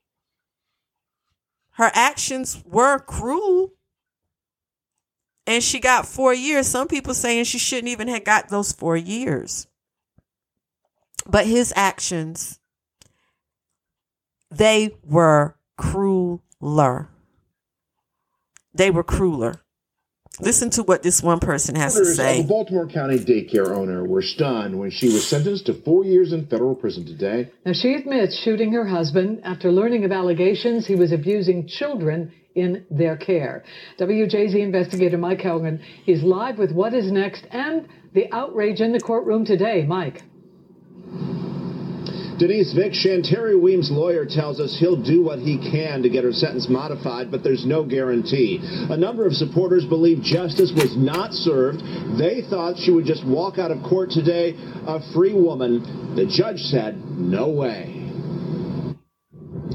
Her 1.71 1.91
actions 1.93 2.61
were 2.65 2.99
cruel. 2.99 3.73
And 5.45 5.63
she 5.63 5.79
got 5.79 6.05
four 6.05 6.33
years. 6.33 6.67
Some 6.67 6.87
people 6.87 7.13
saying 7.13 7.45
she 7.45 7.57
shouldn't 7.57 7.87
even 7.89 8.07
have 8.07 8.23
got 8.23 8.49
those 8.49 8.71
four 8.71 8.97
years. 8.97 9.67
But 11.27 11.47
his 11.47 11.73
actions 11.75 12.59
they 14.51 14.95
were 15.03 15.55
crueler 15.77 17.09
they 18.73 18.91
were 18.91 19.03
crueler. 19.03 19.61
Listen 20.39 20.69
to 20.69 20.83
what 20.83 21.03
this 21.03 21.21
one 21.21 21.39
person 21.39 21.75
has 21.75 21.95
to 21.95 22.05
say. 22.05 22.39
Of 22.39 22.45
a 22.45 22.47
Baltimore 22.47 22.87
County 22.87 23.17
daycare 23.17 23.69
owner 23.69 24.05
were 24.05 24.21
stunned 24.21 24.77
when 24.79 24.89
she 24.89 25.07
was 25.07 25.27
sentenced 25.27 25.65
to 25.65 25.73
four 25.73 26.05
years 26.05 26.31
in 26.31 26.45
federal 26.45 26.75
prison 26.75 27.05
today. 27.05 27.51
Now, 27.65 27.73
she 27.73 27.93
admits 27.93 28.39
shooting 28.39 28.71
her 28.73 28.85
husband 28.85 29.41
after 29.43 29.71
learning 29.71 30.05
of 30.05 30.11
allegations 30.11 30.87
he 30.87 30.95
was 30.95 31.11
abusing 31.11 31.67
children 31.67 32.31
in 32.55 32.85
their 32.89 33.17
care. 33.17 33.63
WJZ 33.99 34.55
investigator 34.55 35.17
Mike 35.17 35.39
Hellgren 35.39 35.81
is 36.07 36.23
live 36.23 36.57
with 36.57 36.71
what 36.71 36.93
is 36.93 37.11
next 37.11 37.45
and 37.51 37.87
the 38.13 38.31
outrage 38.31 38.79
in 38.79 38.93
the 38.93 38.99
courtroom 38.99 39.45
today. 39.45 39.85
Mike. 39.85 40.23
Denise 42.39 42.71
Vick, 42.71 42.93
Shantari 42.93 43.59
Weems' 43.59 43.91
lawyer 43.91 44.25
tells 44.25 44.61
us 44.61 44.77
he'll 44.79 44.95
do 44.95 45.21
what 45.21 45.39
he 45.39 45.57
can 45.57 46.01
to 46.03 46.09
get 46.09 46.23
her 46.23 46.31
sentence 46.31 46.69
modified, 46.69 47.29
but 47.29 47.43
there's 47.43 47.65
no 47.65 47.83
guarantee. 47.83 48.61
A 48.89 48.95
number 48.95 49.27
of 49.27 49.33
supporters 49.33 49.83
believe 49.83 50.21
justice 50.21 50.71
was 50.73 50.95
not 50.95 51.33
served. 51.33 51.81
They 52.17 52.41
thought 52.49 52.77
she 52.77 52.91
would 52.91 53.03
just 53.03 53.27
walk 53.27 53.59
out 53.59 53.71
of 53.71 53.83
court 53.83 54.11
today 54.11 54.55
a 54.87 55.01
free 55.11 55.33
woman. 55.33 56.15
The 56.15 56.25
judge 56.25 56.61
said, 56.61 56.95
no 57.11 57.49
way. 57.49 57.93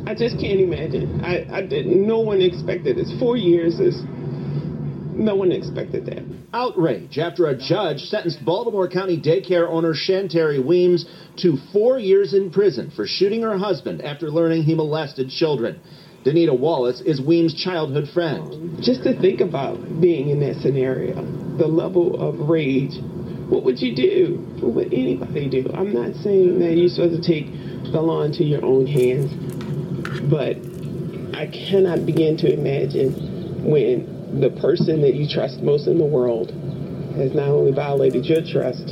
I 0.06 0.14
just 0.14 0.40
can't 0.40 0.61
imagine. 0.61 1.21
I, 1.23 1.59
I 1.59 1.62
did. 1.66 1.85
No 1.85 2.21
one 2.21 2.40
expected 2.40 2.97
this. 2.97 3.12
Four 3.21 3.37
years 3.37 3.78
is. 3.78 4.02
No 5.14 5.37
one 5.37 5.52
expected 5.52 6.06
that. 6.06 6.25
Outrage 6.52 7.18
after 7.18 7.47
a 7.47 7.56
judge 7.56 8.00
sentenced 8.00 8.44
Baltimore 8.44 8.88
County 8.88 9.21
daycare 9.21 9.68
owner 9.68 9.94
Shantari 9.94 10.64
Weems 10.64 11.06
to 11.37 11.56
four 11.73 11.99
years 12.00 12.35
in 12.35 12.50
prison 12.50 12.90
for 12.94 13.06
shooting 13.06 13.42
her 13.42 13.56
husband 13.56 14.02
after 14.02 14.28
learning 14.28 14.64
he 14.64 14.75
molested 14.75 15.30
children. 15.30 15.80
Danita 16.25 16.59
Wallace 16.59 17.00
is 17.02 17.21
Weems' 17.21 17.54
childhood 17.54 18.09
friend. 18.12 18.83
Just 18.83 19.04
to 19.04 19.18
think 19.21 19.40
about 19.40 20.00
being 20.00 20.30
in 20.30 20.40
that 20.40 20.56
scenario, 20.62 21.14
the 21.59 21.68
level 21.68 22.21
of 22.21 22.49
rage, 22.49 22.99
what 23.49 23.62
would 23.62 23.80
you 23.80 23.94
do? 23.94 24.38
What 24.61 24.75
would 24.75 24.92
anybody 24.92 25.49
do? 25.49 25.71
I'm 25.73 25.92
not 25.92 26.14
saying 26.23 26.59
that 26.61 26.76
you're 26.76 26.88
supposed 26.88 27.23
to 27.23 27.28
take 27.28 27.47
the 27.92 28.00
law 28.00 28.23
into 28.23 28.42
your 28.42 28.64
own 28.64 28.87
hands, 28.87 29.30
but 30.30 30.56
I 31.38 31.47
cannot 31.47 32.04
begin 32.04 32.37
to 32.38 32.52
imagine 32.52 33.71
when 33.71 34.13
the 34.41 34.50
person 34.61 35.00
that 35.03 35.14
you 35.14 35.29
trust 35.29 35.62
most 35.62 35.87
in 35.87 35.99
the 35.99 36.05
world 36.05 36.50
has 37.17 37.33
not 37.35 37.49
only 37.49 37.73
violated 37.73 38.26
your 38.26 38.43
trust, 38.43 38.91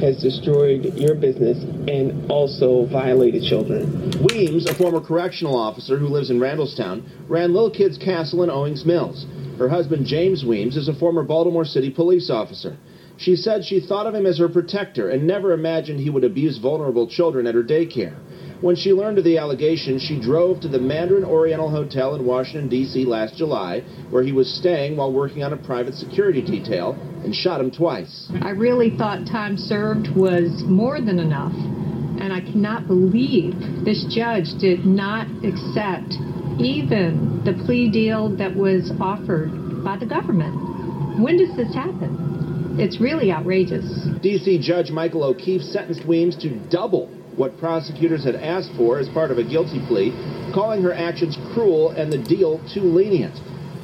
has 0.00 0.20
destroyed 0.20 0.94
your 0.96 1.14
business, 1.14 1.56
and 1.88 2.30
also 2.30 2.84
violated 2.86 3.42
children. 3.42 4.12
Weems, 4.22 4.66
a 4.66 4.74
former 4.74 5.00
correctional 5.00 5.56
officer 5.56 5.98
who 5.98 6.08
lives 6.08 6.30
in 6.30 6.38
Randallstown, 6.38 7.28
ran 7.28 7.54
Little 7.54 7.70
Kids 7.70 7.96
Castle 7.96 8.42
in 8.42 8.50
Owings 8.50 8.84
Mills. 8.84 9.24
Her 9.58 9.68
husband, 9.68 10.04
James 10.06 10.44
Weems, 10.44 10.76
is 10.76 10.88
a 10.88 10.94
former 10.94 11.22
Baltimore 11.22 11.64
City 11.64 11.90
police 11.90 12.28
officer. 12.28 12.76
She 13.16 13.36
said 13.36 13.64
she 13.64 13.80
thought 13.80 14.06
of 14.06 14.14
him 14.14 14.26
as 14.26 14.38
her 14.38 14.48
protector 14.48 15.08
and 15.08 15.26
never 15.26 15.52
imagined 15.52 16.00
he 16.00 16.10
would 16.10 16.24
abuse 16.24 16.58
vulnerable 16.58 17.06
children 17.06 17.46
at 17.46 17.54
her 17.54 17.62
daycare. 17.62 18.16
When 18.64 18.76
she 18.76 18.94
learned 18.94 19.18
of 19.18 19.24
the 19.24 19.36
allegation, 19.36 19.98
she 19.98 20.18
drove 20.18 20.60
to 20.60 20.68
the 20.68 20.78
Mandarin 20.78 21.22
Oriental 21.22 21.68
Hotel 21.68 22.14
in 22.14 22.24
Washington, 22.24 22.70
D.C. 22.70 23.04
last 23.04 23.36
July, 23.36 23.80
where 24.08 24.22
he 24.22 24.32
was 24.32 24.50
staying 24.54 24.96
while 24.96 25.12
working 25.12 25.42
on 25.42 25.52
a 25.52 25.56
private 25.58 25.92
security 25.92 26.40
detail, 26.40 26.96
and 27.22 27.34
shot 27.34 27.60
him 27.60 27.70
twice. 27.70 28.26
I 28.40 28.52
really 28.52 28.96
thought 28.96 29.26
time 29.26 29.58
served 29.58 30.16
was 30.16 30.62
more 30.64 30.98
than 30.98 31.18
enough, 31.18 31.52
and 31.52 32.32
I 32.32 32.40
cannot 32.40 32.86
believe 32.86 33.52
this 33.84 34.02
judge 34.08 34.54
did 34.58 34.86
not 34.86 35.26
accept 35.44 36.14
even 36.58 37.42
the 37.44 37.52
plea 37.66 37.90
deal 37.90 38.34
that 38.38 38.56
was 38.56 38.90
offered 38.98 39.84
by 39.84 39.98
the 39.98 40.06
government. 40.06 41.20
When 41.20 41.36
does 41.36 41.54
this 41.54 41.74
happen? 41.74 42.80
It's 42.80 42.98
really 42.98 43.30
outrageous. 43.30 43.84
D.C. 44.22 44.58
Judge 44.62 44.90
Michael 44.90 45.22
O'Keefe 45.22 45.60
sentenced 45.60 46.06
Weems 46.06 46.34
to 46.36 46.48
double 46.70 47.13
what 47.36 47.58
prosecutors 47.58 48.24
had 48.24 48.36
asked 48.36 48.70
for 48.76 48.98
as 48.98 49.08
part 49.08 49.30
of 49.30 49.38
a 49.38 49.44
guilty 49.44 49.80
plea, 49.86 50.10
calling 50.52 50.82
her 50.82 50.92
actions 50.92 51.36
cruel 51.52 51.90
and 51.90 52.12
the 52.12 52.18
deal 52.18 52.60
too 52.72 52.82
lenient. 52.82 53.34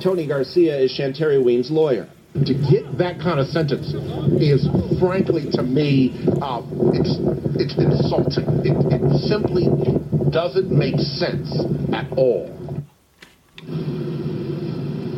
Tony 0.02 0.26
Garcia 0.26 0.76
is 0.78 0.96
Shantari 0.96 1.42
Weems' 1.42 1.70
lawyer. 1.70 2.08
To 2.34 2.54
get 2.54 2.96
that 2.98 3.18
kind 3.20 3.40
of 3.40 3.48
sentence 3.48 3.92
is, 4.40 4.66
frankly, 5.00 5.50
to 5.50 5.62
me, 5.62 6.14
uh, 6.40 6.62
it's 6.94 7.18
it's 7.58 7.74
insulting. 7.76 8.46
It, 8.64 8.76
it 8.92 9.02
simply 9.26 9.66
doesn't 10.30 10.70
make 10.70 10.98
sense 10.98 11.50
at 11.92 12.06
all. 12.16 12.59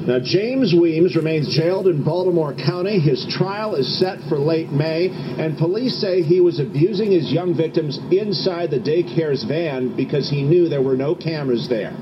Now, 0.06 0.18
James 0.18 0.74
Weems 0.74 1.14
remains 1.14 1.54
jailed 1.54 1.86
in 1.86 2.02
Baltimore 2.02 2.54
County. 2.54 2.98
His 2.98 3.24
trial 3.26 3.76
is 3.76 3.98
set 4.00 4.18
for 4.28 4.36
late 4.36 4.72
May, 4.72 5.08
and 5.10 5.56
police 5.56 6.00
say 6.00 6.22
he 6.22 6.40
was 6.40 6.58
abusing 6.58 7.12
his 7.12 7.32
young 7.32 7.54
victims 7.54 7.98
inside 8.10 8.72
the 8.72 8.80
daycare's 8.80 9.44
van 9.44 9.94
because 9.94 10.28
he 10.28 10.42
knew 10.42 10.68
there 10.68 10.82
were 10.82 10.96
no 10.96 11.14
cameras 11.14 11.68
there. 11.68 11.94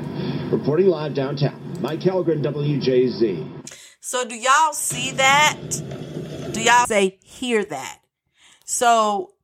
Reporting 0.50 0.86
live 0.86 1.14
downtown, 1.14 1.78
Mike 1.82 2.00
Hellgren, 2.00 2.42
WJZ. 2.42 3.68
So, 4.00 4.24
do 4.24 4.34
y'all 4.34 4.72
see 4.72 5.10
that? 5.12 5.58
Do 6.52 6.62
y'all 6.62 6.86
say 6.86 7.18
hear 7.22 7.64
that? 7.66 7.98
So, 8.64 9.34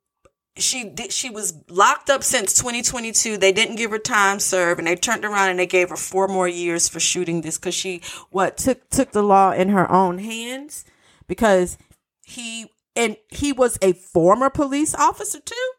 she 0.57 0.85
did, 0.85 1.13
she 1.13 1.31
was 1.31 1.55
locked 1.69 2.09
up 2.11 2.23
since 2.23 2.55
2022. 2.55 3.37
They 3.37 3.53
didn't 3.53 3.77
give 3.77 3.91
her 3.91 3.99
time 3.99 4.41
served, 4.41 4.79
and 4.79 4.87
they 4.87 4.97
turned 4.97 5.25
around 5.25 5.51
and 5.51 5.59
they 5.59 5.67
gave 5.67 5.91
her 5.91 5.97
four 5.97 6.29
more 6.29 6.49
years 6.49 6.89
for 6.89 7.01
shooting 7.01 7.43
this 7.43 7.59
because 7.59 7.75
she 7.75 8.01
what 8.31 8.57
took 8.57 8.89
took 8.91 9.13
the 9.13 9.23
law 9.23 9.53
in 9.53 9.69
her 9.69 9.91
own 9.91 10.19
hands 10.19 10.85
because 11.27 11.77
he 12.25 12.67
and 12.95 13.17
he 13.29 13.53
was 13.53 13.79
a 13.83 13.93
former 13.93 14.49
police 14.49 14.95
officer 14.95 15.41
too, 15.41 15.71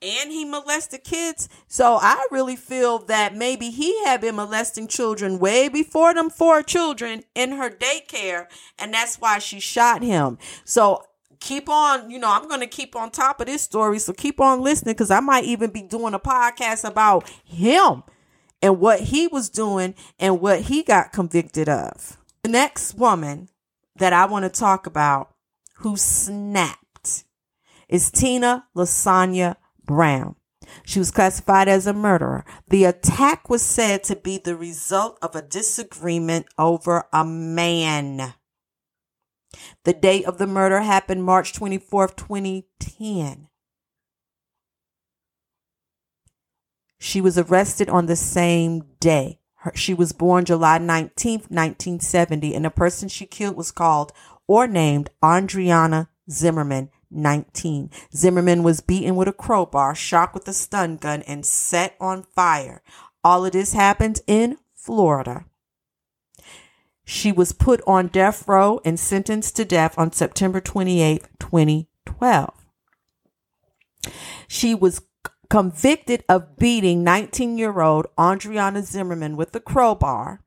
and 0.00 0.32
he 0.32 0.44
molested 0.44 1.04
kids. 1.04 1.48
So 1.68 1.98
I 2.00 2.26
really 2.30 2.56
feel 2.56 3.00
that 3.00 3.36
maybe 3.36 3.70
he 3.70 4.04
had 4.04 4.22
been 4.22 4.36
molesting 4.36 4.88
children 4.88 5.38
way 5.38 5.68
before 5.68 6.14
them 6.14 6.30
four 6.30 6.62
children 6.62 7.22
in 7.34 7.52
her 7.52 7.70
daycare, 7.70 8.46
and 8.78 8.94
that's 8.94 9.16
why 9.20 9.38
she 9.38 9.60
shot 9.60 10.02
him. 10.02 10.38
So 10.64 11.04
keep 11.42 11.68
on, 11.68 12.10
you 12.10 12.18
know, 12.18 12.30
I'm 12.30 12.48
going 12.48 12.60
to 12.60 12.66
keep 12.66 12.96
on 12.96 13.10
top 13.10 13.40
of 13.40 13.46
this 13.46 13.62
story. 13.62 13.98
So 13.98 14.12
keep 14.12 14.40
on 14.40 14.62
listening 14.62 14.94
because 14.94 15.10
I 15.10 15.20
might 15.20 15.44
even 15.44 15.70
be 15.70 15.82
doing 15.82 16.14
a 16.14 16.18
podcast 16.18 16.88
about 16.88 17.28
him 17.44 18.04
and 18.62 18.78
what 18.78 19.00
he 19.00 19.26
was 19.26 19.50
doing 19.50 19.94
and 20.18 20.40
what 20.40 20.62
he 20.62 20.82
got 20.82 21.12
convicted 21.12 21.68
of. 21.68 22.18
The 22.42 22.48
next 22.48 22.94
woman 22.94 23.48
that 23.96 24.12
I 24.12 24.24
want 24.26 24.44
to 24.44 24.60
talk 24.60 24.86
about 24.86 25.34
who 25.78 25.96
snapped 25.96 27.24
is 27.88 28.10
Tina 28.10 28.66
Lasonya 28.76 29.56
Brown. 29.84 30.36
She 30.84 30.98
was 30.98 31.10
classified 31.10 31.68
as 31.68 31.86
a 31.86 31.92
murderer. 31.92 32.44
The 32.68 32.84
attack 32.84 33.50
was 33.50 33.62
said 33.62 34.04
to 34.04 34.16
be 34.16 34.38
the 34.38 34.56
result 34.56 35.18
of 35.20 35.34
a 35.34 35.42
disagreement 35.42 36.46
over 36.56 37.04
a 37.12 37.24
man. 37.24 38.34
The 39.84 39.92
date 39.92 40.24
of 40.24 40.38
the 40.38 40.46
murder 40.46 40.80
happened 40.80 41.24
March 41.24 41.52
24th, 41.52 42.16
2010. 42.16 43.48
She 46.98 47.20
was 47.20 47.36
arrested 47.36 47.88
on 47.88 48.06
the 48.06 48.16
same 48.16 48.84
day. 49.00 49.40
Her, 49.56 49.72
she 49.74 49.94
was 49.94 50.12
born 50.12 50.44
July 50.44 50.78
19th, 50.78 51.50
1970, 51.50 52.54
and 52.54 52.64
the 52.64 52.70
person 52.70 53.08
she 53.08 53.26
killed 53.26 53.56
was 53.56 53.72
called 53.72 54.12
or 54.46 54.66
named 54.66 55.10
Andriana 55.22 56.08
Zimmerman, 56.30 56.90
19. 57.10 57.90
Zimmerman 58.14 58.62
was 58.62 58.80
beaten 58.80 59.16
with 59.16 59.28
a 59.28 59.32
crowbar, 59.32 59.94
shot 59.94 60.34
with 60.34 60.46
a 60.48 60.52
stun 60.52 60.96
gun, 60.96 61.22
and 61.22 61.44
set 61.44 61.96
on 62.00 62.22
fire. 62.22 62.82
All 63.24 63.44
of 63.44 63.52
this 63.52 63.72
happened 63.72 64.20
in 64.26 64.58
Florida. 64.74 65.44
She 67.04 67.32
was 67.32 67.52
put 67.52 67.80
on 67.86 68.08
death 68.08 68.46
row 68.46 68.80
and 68.84 68.98
sentenced 68.98 69.56
to 69.56 69.64
death 69.64 69.98
on 69.98 70.12
September 70.12 70.60
28, 70.60 71.24
2012. 71.38 72.54
She 74.46 74.74
was 74.74 75.02
convicted 75.50 76.24
of 76.28 76.56
beating 76.56 77.04
19 77.04 77.58
year 77.58 77.80
old 77.80 78.06
Andriana 78.16 78.82
Zimmerman 78.82 79.36
with 79.36 79.54
a 79.54 79.60
crowbar, 79.60 80.40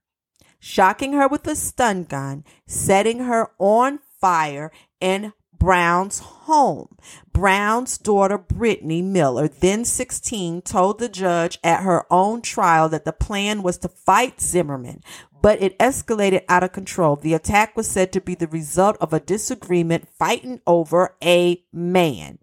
shocking 0.59 1.13
her 1.13 1.27
with 1.27 1.45
a 1.47 1.55
stun 1.55 2.03
gun, 2.05 2.43
setting 2.65 3.19
her 3.19 3.51
on 3.59 3.99
fire, 4.19 4.71
in 4.99 5.33
Brown's 5.53 6.19
home. 6.19 6.97
Brown's 7.31 7.97
daughter, 7.97 8.37
Brittany 8.37 9.01
Miller, 9.01 9.47
then 9.47 9.85
16, 9.85 10.61
told 10.63 10.99
the 10.99 11.09
judge 11.09 11.59
at 11.63 11.83
her 11.83 12.11
own 12.11 12.41
trial 12.41 12.89
that 12.89 13.05
the 13.05 13.13
plan 13.13 13.61
was 13.61 13.77
to 13.79 13.87
fight 13.87 14.41
Zimmerman, 14.41 15.01
but 15.45 15.61
it 15.61 15.77
escalated 15.77 16.43
out 16.49 16.63
of 16.63 16.71
control. 16.71 17.15
The 17.15 17.35
attack 17.35 17.77
was 17.77 17.87
said 17.87 18.11
to 18.13 18.19
be 18.19 18.33
the 18.33 18.47
result 18.47 18.97
of 18.99 19.13
a 19.13 19.19
disagreement 19.19 20.07
fighting 20.17 20.59
over 20.65 21.15
a 21.23 21.63
man. 21.71 22.39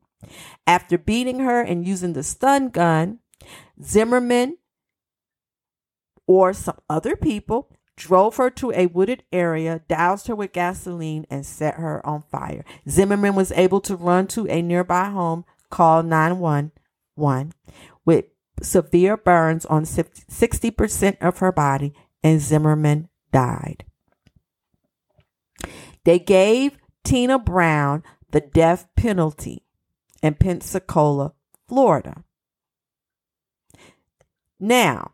After 0.69 0.97
beating 0.97 1.41
her 1.41 1.61
and 1.61 1.85
using 1.85 2.13
the 2.13 2.23
stun 2.23 2.69
gun, 2.69 3.19
Zimmerman 3.83 4.59
or 6.29 6.53
some 6.53 6.79
other 6.89 7.17
people 7.17 7.73
drove 7.97 8.37
her 8.37 8.51
to 8.51 8.71
a 8.71 8.87
wooded 8.87 9.25
area, 9.33 9.83
doused 9.89 10.29
her 10.29 10.37
with 10.37 10.53
gasoline, 10.53 11.27
and 11.29 11.45
set 11.45 11.75
her 11.75 12.07
on 12.07 12.23
fire. 12.31 12.65
Zimmerman 12.89 13.35
was 13.35 13.51
able 13.51 13.81
to 13.81 13.97
run 13.97 14.29
to 14.29 14.47
a 14.47 14.63
nearby 14.63 15.07
home, 15.07 15.45
call 15.71 16.05
911 16.05 17.53
with 18.05 18.27
severe 18.63 19.17
burns 19.17 19.67
on 19.67 19.83
60% 19.83 21.17
of 21.21 21.39
her 21.39 21.51
body, 21.51 21.95
and 22.23 22.41
Zimmerman 22.41 23.09
died. 23.33 23.85
They 26.05 26.19
gave 26.19 26.79
Tina 27.05 27.39
Brown 27.39 28.03
the 28.31 28.41
death 28.41 28.89
penalty 28.97 29.65
in 30.23 30.35
Pensacola, 30.35 31.35
Florida. 31.69 32.25
Now, 34.59 35.13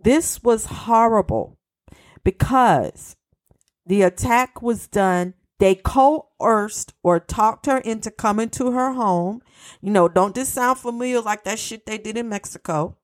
this 0.00 0.42
was 0.42 0.66
horrible 0.66 1.58
because 2.22 3.16
the 3.86 4.02
attack 4.02 4.62
was 4.62 4.86
done. 4.86 5.34
They 5.58 5.74
coerced 5.74 6.92
or 7.02 7.18
talked 7.18 7.66
her 7.66 7.78
into 7.78 8.10
coming 8.10 8.50
to 8.50 8.72
her 8.72 8.92
home. 8.92 9.40
You 9.80 9.90
know, 9.90 10.06
don't 10.06 10.34
this 10.34 10.50
sound 10.50 10.78
familiar 10.78 11.20
like 11.20 11.44
that 11.44 11.58
shit 11.58 11.86
they 11.86 11.98
did 11.98 12.16
in 12.16 12.28
Mexico? 12.28 12.96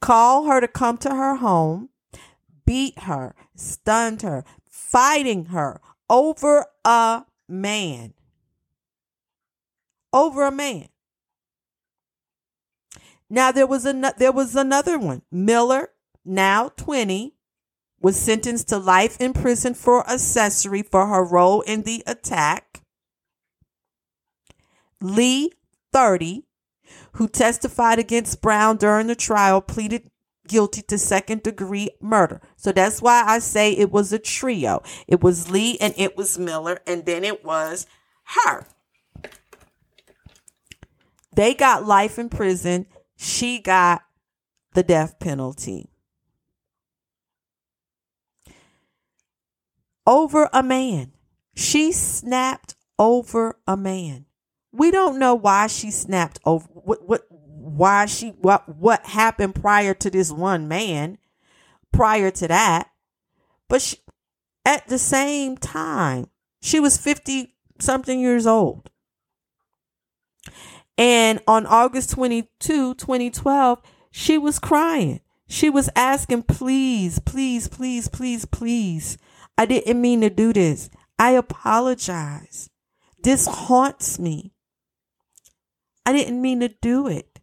Call 0.00 0.44
her 0.44 0.60
to 0.60 0.68
come 0.68 0.98
to 0.98 1.10
her 1.10 1.36
home, 1.36 1.90
beat 2.64 3.00
her, 3.00 3.34
stunned 3.54 4.22
her, 4.22 4.44
fighting 4.70 5.46
her 5.46 5.80
over 6.08 6.66
a 6.84 7.24
man. 7.48 8.14
Over 10.12 10.46
a 10.46 10.52
man. 10.52 10.88
Now 13.28 13.50
there 13.50 13.66
was 13.66 13.84
a 13.84 14.14
there 14.16 14.32
was 14.32 14.54
another 14.54 14.98
one. 14.98 15.22
Miller, 15.32 15.90
now 16.24 16.70
20, 16.76 17.34
was 18.00 18.16
sentenced 18.16 18.68
to 18.68 18.78
life 18.78 19.20
in 19.20 19.32
prison 19.32 19.74
for 19.74 20.08
accessory 20.08 20.82
for 20.82 21.06
her 21.06 21.24
role 21.24 21.62
in 21.62 21.82
the 21.82 22.02
attack. 22.06 22.82
Lee, 25.00 25.52
30, 25.92 26.45
who 27.16 27.28
testified 27.28 27.98
against 27.98 28.42
Brown 28.42 28.76
during 28.76 29.06
the 29.06 29.14
trial, 29.14 29.60
pleaded 29.60 30.10
guilty 30.46 30.82
to 30.82 30.98
second 30.98 31.42
degree 31.42 31.88
murder. 32.00 32.40
So 32.56 32.72
that's 32.72 33.02
why 33.02 33.24
I 33.26 33.38
say 33.38 33.72
it 33.72 33.90
was 33.90 34.12
a 34.12 34.18
trio. 34.18 34.82
It 35.08 35.22
was 35.22 35.50
Lee 35.50 35.78
and 35.80 35.94
it 35.96 36.16
was 36.16 36.38
Miller, 36.38 36.78
and 36.86 37.04
then 37.04 37.24
it 37.24 37.44
was 37.44 37.86
her. 38.24 38.66
They 41.34 41.54
got 41.54 41.86
life 41.86 42.18
in 42.18 42.28
prison. 42.28 42.86
She 43.16 43.60
got 43.60 44.02
the 44.74 44.82
death 44.82 45.18
penalty. 45.18 45.90
Over 50.06 50.48
a 50.52 50.62
man. 50.62 51.12
She 51.54 51.92
snapped 51.92 52.74
over 52.98 53.58
a 53.66 53.76
man. 53.76 54.25
We 54.76 54.90
don't 54.90 55.18
know 55.18 55.34
why 55.34 55.68
she 55.68 55.90
snapped 55.90 56.38
over 56.44 56.66
what 56.72 57.08
what 57.08 57.26
why 57.30 58.04
she 58.04 58.28
what 58.30 58.68
what 58.68 59.06
happened 59.06 59.54
prior 59.54 59.94
to 59.94 60.10
this 60.10 60.30
one 60.30 60.68
man 60.68 61.16
prior 61.92 62.30
to 62.30 62.48
that. 62.48 62.90
But 63.68 63.80
she, 63.80 63.96
at 64.66 64.86
the 64.88 64.98
same 64.98 65.56
time 65.56 66.28
she 66.60 66.78
was 66.78 66.98
50 66.98 67.54
something 67.80 68.20
years 68.20 68.46
old. 68.46 68.90
And 70.98 71.40
on 71.46 71.64
August 71.64 72.10
22 72.10 72.96
2012 72.96 73.80
she 74.10 74.36
was 74.36 74.58
crying. 74.58 75.20
She 75.48 75.70
was 75.70 75.88
asking 75.96 76.42
please 76.42 77.18
please 77.18 77.66
please 77.66 78.08
please 78.08 78.44
please. 78.44 79.16
I 79.56 79.64
didn't 79.64 80.02
mean 80.02 80.20
to 80.20 80.28
do 80.28 80.52
this. 80.52 80.90
I 81.18 81.30
apologize. 81.30 82.68
This 83.22 83.46
haunts 83.46 84.18
me 84.18 84.52
I 86.06 86.12
didn't 86.12 86.40
mean 86.40 86.60
to 86.60 86.68
do 86.68 87.06
it 87.06 87.36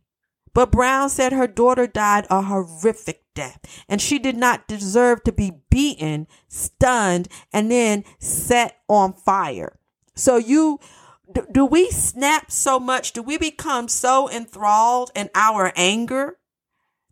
but 0.53 0.71
Brown 0.71 1.09
said 1.09 1.33
her 1.33 1.47
daughter 1.47 1.87
died 1.87 2.27
a 2.29 2.43
horrific 2.43 3.23
death 3.33 3.59
and 3.89 4.01
she 4.01 4.19
did 4.19 4.37
not 4.37 4.67
deserve 4.67 5.23
to 5.23 5.31
be 5.31 5.51
beaten, 5.69 6.27
stunned, 6.47 7.27
and 7.51 7.71
then 7.71 8.03
set 8.19 8.77
on 8.87 9.13
fire. 9.13 9.79
So 10.15 10.37
you 10.37 10.79
do, 11.33 11.47
do 11.51 11.65
we 11.65 11.89
snap 11.89 12.51
so 12.51 12.79
much? 12.79 13.13
Do 13.13 13.23
we 13.23 13.37
become 13.37 13.87
so 13.87 14.29
enthralled 14.29 15.09
in 15.15 15.29
our 15.33 15.73
anger 15.75 16.37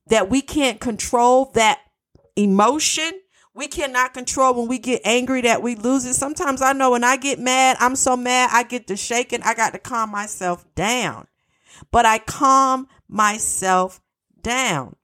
that 0.08 0.30
we 0.30 0.42
can't 0.42 0.80
control 0.80 1.46
that 1.56 1.80
emotion? 2.36 3.12
We 3.54 3.68
cannot 3.68 4.14
control 4.14 4.54
when 4.54 4.68
we 4.68 4.78
get 4.78 5.02
angry 5.04 5.42
that 5.42 5.64
we 5.64 5.76
lose 5.76 6.06
it. 6.06 6.14
Sometimes 6.14 6.62
I 6.62 6.74
know 6.74 6.92
when 6.92 7.04
I 7.04 7.18
get 7.18 7.40
mad, 7.40 7.78
I'm 7.80 7.96
so 7.96 8.16
mad, 8.16 8.52
I 8.54 8.64
get 8.64 8.88
to 8.88 8.96
shaking. 8.96 9.42
I 9.42 9.56
got 9.56 9.74
to 9.74 9.80
calm 9.80 10.12
myself 10.12 10.64
down. 10.76 11.28
But 11.92 12.06
I 12.06 12.20
calm 12.20 12.88
myself 13.08 14.02
down. 14.42 14.96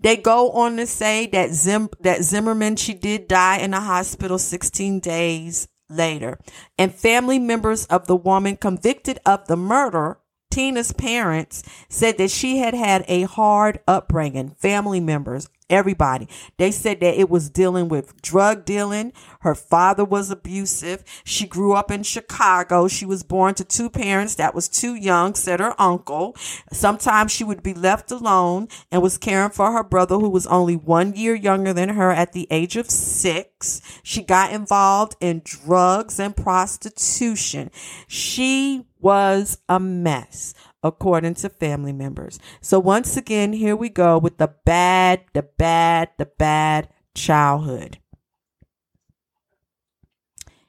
They 0.00 0.16
go 0.16 0.50
on 0.50 0.76
to 0.76 0.86
say 0.86 1.26
that 1.28 1.52
Zim, 1.52 1.88
that 2.00 2.22
Zimmerman 2.22 2.76
she 2.76 2.94
did 2.94 3.28
die 3.28 3.58
in 3.58 3.74
a 3.74 3.80
hospital 3.80 4.38
16 4.38 5.00
days 5.00 5.68
later, 5.88 6.38
and 6.78 6.94
family 6.94 7.38
members 7.38 7.86
of 7.86 8.06
the 8.06 8.16
woman 8.16 8.56
convicted 8.56 9.20
of 9.24 9.46
the 9.46 9.56
murder 9.56 10.18
Tina's 10.52 10.92
parents 10.92 11.62
said 11.88 12.18
that 12.18 12.30
she 12.30 12.58
had 12.58 12.74
had 12.74 13.06
a 13.08 13.22
hard 13.22 13.80
upbringing, 13.88 14.50
family 14.50 15.00
members, 15.00 15.48
everybody. 15.70 16.28
They 16.58 16.70
said 16.70 17.00
that 17.00 17.18
it 17.18 17.30
was 17.30 17.50
dealing 17.50 17.88
with 17.88 18.20
drug 18.22 18.64
dealing. 18.64 19.12
Her 19.40 19.54
father 19.54 20.04
was 20.04 20.30
abusive. 20.30 21.04
She 21.24 21.46
grew 21.46 21.72
up 21.72 21.90
in 21.90 22.02
Chicago. 22.02 22.88
She 22.88 23.06
was 23.06 23.22
born 23.22 23.54
to 23.54 23.64
two 23.64 23.90
parents 23.90 24.34
that 24.36 24.54
was 24.54 24.68
too 24.68 24.94
young, 24.94 25.34
said 25.34 25.60
her 25.60 25.80
uncle. 25.80 26.36
Sometimes 26.72 27.32
she 27.32 27.44
would 27.44 27.62
be 27.62 27.74
left 27.74 28.10
alone 28.10 28.68
and 28.90 29.02
was 29.02 29.18
caring 29.18 29.50
for 29.50 29.72
her 29.72 29.84
brother 29.84 30.16
who 30.16 30.30
was 30.30 30.46
only 30.46 30.76
one 30.76 31.14
year 31.14 31.34
younger 31.34 31.72
than 31.72 31.90
her 31.90 32.10
at 32.10 32.32
the 32.32 32.46
age 32.50 32.76
of 32.76 32.90
six. 32.90 33.80
She 34.02 34.22
got 34.22 34.52
involved 34.52 35.16
in 35.20 35.42
drugs 35.44 36.18
and 36.18 36.36
prostitution. 36.36 37.70
She 38.06 38.86
was 39.00 39.58
a 39.68 39.80
mess 39.80 40.54
according 40.82 41.34
to 41.34 41.48
family 41.48 41.92
members. 41.92 42.38
So 42.60 42.78
once 42.78 43.16
again, 43.16 43.52
here 43.52 43.76
we 43.76 43.88
go 43.88 44.18
with 44.18 44.38
the 44.38 44.52
bad, 44.64 45.24
the 45.32 45.42
bad, 45.42 46.10
the 46.18 46.26
bad 46.26 46.88
childhood. 47.14 47.98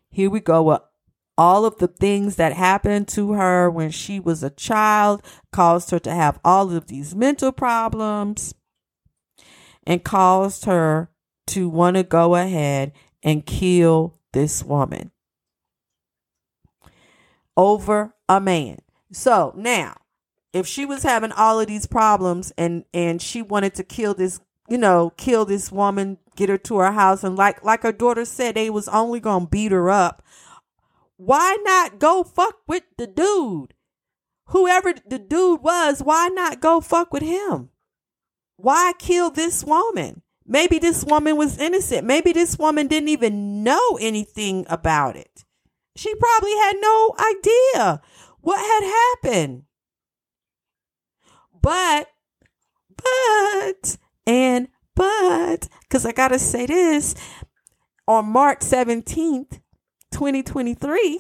Here 0.10 0.30
we 0.30 0.40
go 0.40 0.64
with 0.64 0.82
all 1.38 1.66
of 1.66 1.78
the 1.78 1.88
things 1.88 2.36
that 2.36 2.54
happened 2.54 3.08
to 3.08 3.34
her 3.34 3.70
when 3.70 3.90
she 3.90 4.20
was 4.20 4.44
a 4.44 4.52
child 4.52 5.24
caused 5.52 5.90
her 5.90 6.00
to 6.00 6.12
have 6.12 6.40
all 6.46 6.72
of 6.72 6.88
these 6.88 7.16
mental 7.16 7.52
problems 7.52 8.54
and 9.86 10.04
caused 10.04 10.66
her 10.66 11.10
to 11.48 11.68
want 11.68 11.98
to 11.98 12.04
go 12.04 12.36
ahead 12.36 12.92
and 13.24 13.46
kill 13.46 14.20
this 14.34 14.64
woman 14.64 15.12
over 17.58 18.14
a 18.30 18.40
man. 18.40 18.78
So 19.12 19.54
now 19.56 19.96
if 20.54 20.68
she 20.68 20.86
was 20.86 21.04
having 21.04 21.32
all 21.32 21.60
of 21.60 21.68
these 21.68 21.88
problems 21.88 22.54
and 22.58 22.86
and 22.94 23.22
she 23.22 23.42
wanted 23.42 23.74
to 23.76 23.84
kill 23.84 24.14
this 24.14 24.40
you 24.70 24.78
know 24.78 25.12
kill 25.18 25.46
this 25.46 25.72
woman 25.72 26.18
get 26.36 26.50
her 26.50 26.58
to 26.58 26.78
her 26.78 26.92
house 26.92 27.24
and 27.24 27.36
like 27.36 27.64
like 27.64 27.84
her 27.84 27.92
daughter 27.92 28.26
said 28.26 28.56
they 28.56 28.70
was 28.70 28.88
only 28.88 29.20
gonna 29.20 29.48
beat 29.48 29.72
her 29.72 29.90
up 29.90 30.24
why 31.18 31.58
not 31.64 32.00
go 32.00 32.24
fuck 32.24 32.58
with 32.68 32.84
the 32.98 33.08
dude? 33.08 33.74
Whoever 34.48 34.94
the 35.08 35.20
dude 35.20 35.62
was 35.62 36.02
why 36.02 36.28
not 36.28 36.60
go 36.60 36.82
fuck 36.82 37.14
with 37.14 37.24
him? 37.24 37.70
Why 38.58 38.94
kill 39.00 39.30
this 39.30 39.64
woman? 39.64 40.22
Maybe 40.46 40.80
this 40.80 41.06
woman 41.06 41.38
was 41.38 41.58
innocent. 41.58 42.06
Maybe 42.06 42.34
this 42.34 42.58
woman 42.58 42.88
didn't 42.88 43.10
even 43.10 43.64
know 43.64 43.98
anything 44.02 44.66
about 44.68 45.16
it. 45.16 45.46
She 45.96 46.14
probably 46.16 46.52
had 46.58 46.76
no 46.82 47.16
idea 47.18 48.02
what 48.42 48.60
had 48.60 48.84
happened 49.24 49.64
but, 51.64 52.10
but, 52.96 53.98
and 54.28 54.68
but, 54.96 55.68
because 55.82 56.06
I 56.06 56.12
got 56.12 56.28
to 56.28 56.38
say 56.38 56.68
this 56.68 57.16
on 58.08 58.26
March 58.26 58.60
17th, 58.60 59.60
2023, 60.12 61.20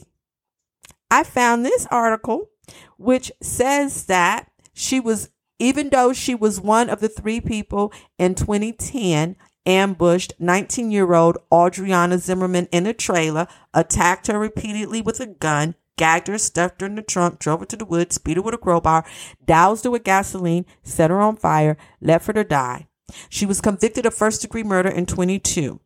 I 1.09 1.23
found 1.23 1.65
this 1.65 1.87
article 1.89 2.49
which 2.97 3.31
says 3.41 4.05
that 4.05 4.51
she 4.73 4.99
was, 4.99 5.29
even 5.59 5.89
though 5.89 6.13
she 6.13 6.35
was 6.35 6.61
one 6.61 6.89
of 6.89 6.99
the 6.99 7.09
three 7.09 7.41
people 7.41 7.91
in 8.17 8.35
2010 8.35 9.35
ambushed 9.65 10.33
19 10.39 10.91
year 10.91 11.13
old 11.13 11.37
Adriana 11.53 12.17
Zimmerman 12.17 12.67
in 12.71 12.85
a 12.85 12.93
trailer, 12.93 13.47
attacked 13.73 14.27
her 14.27 14.37
repeatedly 14.37 15.01
with 15.01 15.19
a 15.19 15.27
gun, 15.27 15.75
gagged 15.97 16.27
her, 16.27 16.37
stuffed 16.37 16.81
her 16.81 16.87
in 16.87 16.95
the 16.95 17.01
trunk, 17.01 17.39
drove 17.39 17.61
her 17.61 17.65
to 17.67 17.77
the 17.77 17.85
woods, 17.85 18.17
beat 18.17 18.37
her 18.37 18.43
with 18.43 18.53
a 18.53 18.57
crowbar, 18.57 19.05
doused 19.45 19.83
her 19.83 19.91
with 19.91 20.03
gasoline, 20.03 20.65
set 20.81 21.09
her 21.09 21.21
on 21.21 21.35
fire, 21.35 21.77
left 22.01 22.27
her 22.27 22.33
to 22.33 22.43
die. 22.43 22.87
She 23.29 23.45
was 23.45 23.61
convicted 23.61 24.05
of 24.05 24.13
first 24.13 24.41
degree 24.41 24.63
murder 24.63 24.89
in 24.89 25.05
22. 25.05 25.79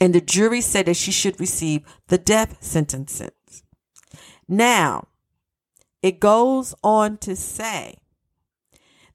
And 0.00 0.14
the 0.14 0.20
jury 0.20 0.60
said 0.60 0.86
that 0.86 0.96
she 0.96 1.12
should 1.12 1.38
receive 1.40 1.82
the 2.08 2.18
death 2.18 2.56
sentences. 2.60 3.30
Now, 4.48 5.08
it 6.02 6.20
goes 6.20 6.74
on 6.82 7.16
to 7.18 7.36
say 7.36 7.98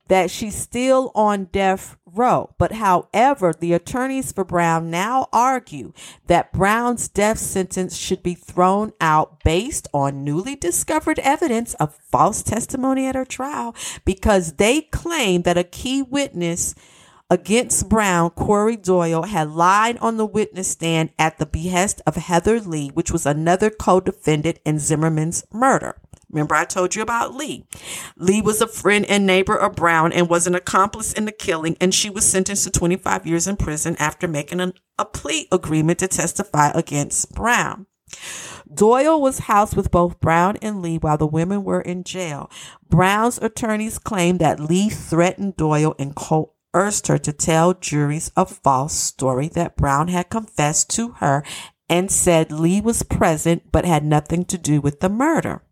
that 0.07 0.31
she's 0.31 0.55
still 0.55 1.11
on 1.13 1.45
death 1.45 1.97
row. 2.13 2.53
But 2.57 2.73
however, 2.73 3.53
the 3.57 3.73
attorneys 3.73 4.31
for 4.31 4.43
Brown 4.43 4.89
now 4.89 5.27
argue 5.31 5.93
that 6.27 6.53
Brown's 6.53 7.07
death 7.07 7.39
sentence 7.39 7.95
should 7.97 8.23
be 8.23 8.35
thrown 8.35 8.93
out 8.99 9.43
based 9.43 9.87
on 9.93 10.23
newly 10.23 10.55
discovered 10.55 11.19
evidence 11.19 11.73
of 11.75 11.97
false 12.11 12.43
testimony 12.43 13.05
at 13.05 13.15
her 13.15 13.25
trial 13.25 13.75
because 14.05 14.53
they 14.53 14.81
claim 14.81 15.43
that 15.43 15.57
a 15.57 15.63
key 15.63 16.01
witness 16.01 16.75
against 17.29 17.89
Brown, 17.89 18.31
Corey 18.31 18.75
Doyle, 18.75 19.23
had 19.23 19.51
lied 19.51 19.97
on 19.99 20.17
the 20.17 20.25
witness 20.25 20.69
stand 20.69 21.11
at 21.19 21.37
the 21.37 21.45
behest 21.45 22.01
of 22.07 22.15
Heather 22.15 22.59
Lee, 22.59 22.89
which 22.89 23.11
was 23.11 23.25
another 23.25 23.69
co 23.69 23.99
defendant 23.99 24.59
in 24.65 24.79
Zimmerman's 24.79 25.45
murder. 25.51 25.95
Remember, 26.29 26.55
I 26.55 26.65
told 26.65 26.95
you 26.95 27.01
about 27.01 27.33
Lee. 27.33 27.65
Lee 28.15 28.41
was 28.41 28.61
a 28.61 28.67
friend 28.67 29.05
and 29.05 29.25
neighbor 29.25 29.55
of 29.55 29.75
Brown 29.75 30.11
and 30.13 30.29
was 30.29 30.45
an 30.45 30.55
accomplice 30.55 31.11
in 31.11 31.25
the 31.25 31.31
killing, 31.31 31.75
and 31.81 31.93
she 31.93 32.09
was 32.09 32.25
sentenced 32.25 32.65
to 32.65 32.71
25 32.71 33.25
years 33.25 33.47
in 33.47 33.57
prison 33.57 33.95
after 33.97 34.27
making 34.27 34.59
an, 34.59 34.73
a 34.97 35.05
plea 35.05 35.47
agreement 35.51 35.99
to 35.99 36.07
testify 36.07 36.69
against 36.69 37.33
Brown. 37.33 37.87
Doyle 38.71 39.19
was 39.19 39.39
housed 39.39 39.75
with 39.75 39.89
both 39.89 40.19
Brown 40.19 40.57
and 40.61 40.81
Lee 40.81 40.97
while 40.97 41.17
the 41.17 41.25
women 41.25 41.63
were 41.63 41.81
in 41.81 42.03
jail. 42.03 42.51
Brown's 42.87 43.39
attorneys 43.39 43.97
claimed 43.97 44.39
that 44.39 44.59
Lee 44.59 44.89
threatened 44.89 45.57
Doyle 45.57 45.95
and 45.97 46.15
coerced 46.15 47.07
her 47.07 47.17
to 47.17 47.33
tell 47.33 47.73
juries 47.73 48.31
a 48.35 48.45
false 48.45 48.93
story 48.93 49.47
that 49.49 49.75
Brown 49.75 50.07
had 50.09 50.29
confessed 50.29 50.91
to 50.91 51.13
her 51.13 51.43
and 51.89 52.11
said 52.11 52.51
Lee 52.51 52.79
was 52.79 53.01
present 53.01 53.71
but 53.71 53.85
had 53.85 54.05
nothing 54.05 54.45
to 54.45 54.57
do 54.57 54.79
with 54.79 54.99
the 54.99 55.09
murder. 55.09 55.63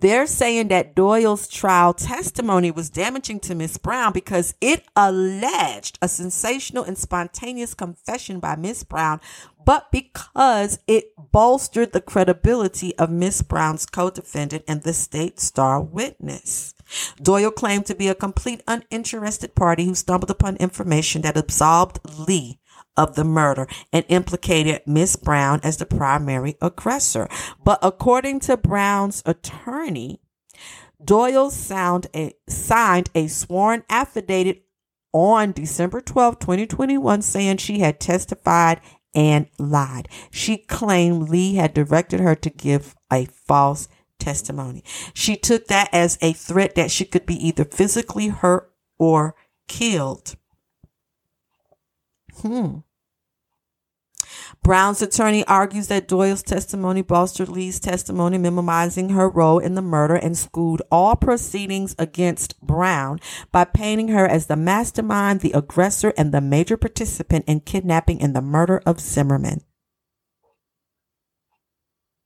They're 0.00 0.28
saying 0.28 0.68
that 0.68 0.94
Doyle's 0.94 1.48
trial 1.48 1.92
testimony 1.92 2.70
was 2.70 2.88
damaging 2.88 3.40
to 3.40 3.56
Miss 3.56 3.78
Brown 3.78 4.12
because 4.12 4.54
it 4.60 4.84
alleged 4.94 5.98
a 6.00 6.08
sensational 6.08 6.84
and 6.84 6.96
spontaneous 6.96 7.74
confession 7.74 8.38
by 8.38 8.54
Miss 8.54 8.84
Brown, 8.84 9.20
but 9.64 9.90
because 9.90 10.78
it 10.86 11.12
bolstered 11.32 11.92
the 11.92 12.00
credibility 12.00 12.96
of 12.96 13.10
Miss 13.10 13.42
Brown's 13.42 13.86
co-defendant 13.86 14.62
and 14.68 14.82
the 14.82 14.92
state 14.92 15.40
star 15.40 15.80
witness. 15.80 16.74
Doyle 17.20 17.50
claimed 17.50 17.86
to 17.86 17.94
be 17.96 18.06
a 18.06 18.14
complete 18.14 18.62
uninterested 18.68 19.56
party 19.56 19.84
who 19.84 19.96
stumbled 19.96 20.30
upon 20.30 20.56
information 20.56 21.22
that 21.22 21.36
absolved 21.36 21.98
Lee 22.18 22.60
of 22.98 23.14
the 23.14 23.24
murder 23.24 23.66
and 23.92 24.04
implicated 24.08 24.82
Miss 24.84 25.16
Brown 25.16 25.60
as 25.62 25.78
the 25.78 25.86
primary 25.86 26.56
aggressor. 26.60 27.28
But 27.64 27.78
according 27.80 28.40
to 28.40 28.58
Brown's 28.58 29.22
attorney, 29.24 30.20
Doyle 31.02 31.52
a, 32.14 32.32
signed 32.48 33.10
a 33.14 33.28
sworn 33.28 33.84
affidavit 33.88 34.64
on 35.12 35.52
December 35.52 36.00
12, 36.00 36.40
2021, 36.40 37.22
saying 37.22 37.56
she 37.58 37.78
had 37.78 38.00
testified 38.00 38.80
and 39.14 39.46
lied. 39.58 40.08
She 40.30 40.58
claimed 40.58 41.28
Lee 41.28 41.54
had 41.54 41.72
directed 41.72 42.20
her 42.20 42.34
to 42.34 42.50
give 42.50 42.94
a 43.12 43.26
false 43.26 43.88
testimony. 44.18 44.82
She 45.14 45.36
took 45.36 45.68
that 45.68 45.88
as 45.92 46.18
a 46.20 46.32
threat 46.32 46.74
that 46.74 46.90
she 46.90 47.04
could 47.04 47.24
be 47.24 47.46
either 47.46 47.64
physically 47.64 48.28
hurt 48.28 48.72
or 48.98 49.34
killed. 49.68 50.34
Hmm. 52.42 52.78
Brown's 54.68 55.00
attorney 55.00 55.46
argues 55.46 55.86
that 55.86 56.06
Doyle's 56.06 56.42
testimony 56.42 57.00
bolstered 57.00 57.48
Lee's 57.48 57.80
testimony, 57.80 58.36
minimizing 58.36 59.08
her 59.08 59.26
role 59.26 59.58
in 59.58 59.76
the 59.76 59.80
murder 59.80 60.14
and 60.14 60.36
schooled 60.36 60.82
all 60.92 61.16
proceedings 61.16 61.96
against 61.98 62.60
Brown 62.60 63.18
by 63.50 63.64
painting 63.64 64.08
her 64.08 64.26
as 64.28 64.44
the 64.44 64.56
mastermind, 64.56 65.40
the 65.40 65.52
aggressor, 65.52 66.12
and 66.18 66.34
the 66.34 66.42
major 66.42 66.76
participant 66.76 67.46
in 67.48 67.60
kidnapping 67.60 68.20
and 68.20 68.36
the 68.36 68.42
murder 68.42 68.82
of 68.84 69.00
Zimmerman. 69.00 69.62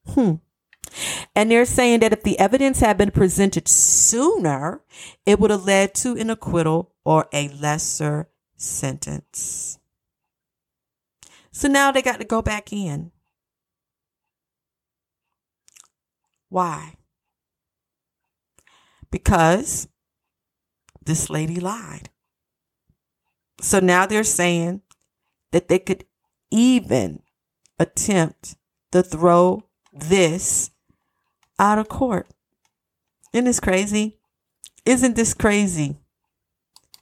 Hmm. 0.08 0.34
And 1.36 1.48
they're 1.48 1.64
saying 1.64 2.00
that 2.00 2.12
if 2.12 2.24
the 2.24 2.40
evidence 2.40 2.80
had 2.80 2.98
been 2.98 3.12
presented 3.12 3.68
sooner, 3.68 4.82
it 5.24 5.38
would 5.38 5.52
have 5.52 5.64
led 5.64 5.94
to 5.94 6.16
an 6.16 6.28
acquittal 6.28 6.92
or 7.04 7.28
a 7.32 7.50
lesser 7.50 8.28
sentence. 8.56 9.78
So 11.52 11.68
now 11.68 11.92
they 11.92 12.02
got 12.02 12.18
to 12.18 12.24
go 12.24 12.42
back 12.42 12.72
in. 12.72 13.12
Why? 16.48 16.94
Because 19.10 19.88
this 21.04 21.30
lady 21.30 21.60
lied. 21.60 22.08
So 23.60 23.78
now 23.80 24.06
they're 24.06 24.24
saying 24.24 24.82
that 25.52 25.68
they 25.68 25.78
could 25.78 26.04
even 26.50 27.22
attempt 27.78 28.56
to 28.90 29.02
throw 29.02 29.62
this 29.92 30.70
out 31.58 31.78
of 31.78 31.88
court. 31.88 32.28
Isn't 33.32 33.44
this 33.44 33.60
crazy? 33.60 34.18
Isn't 34.84 35.16
this 35.16 35.34
crazy? 35.34 35.98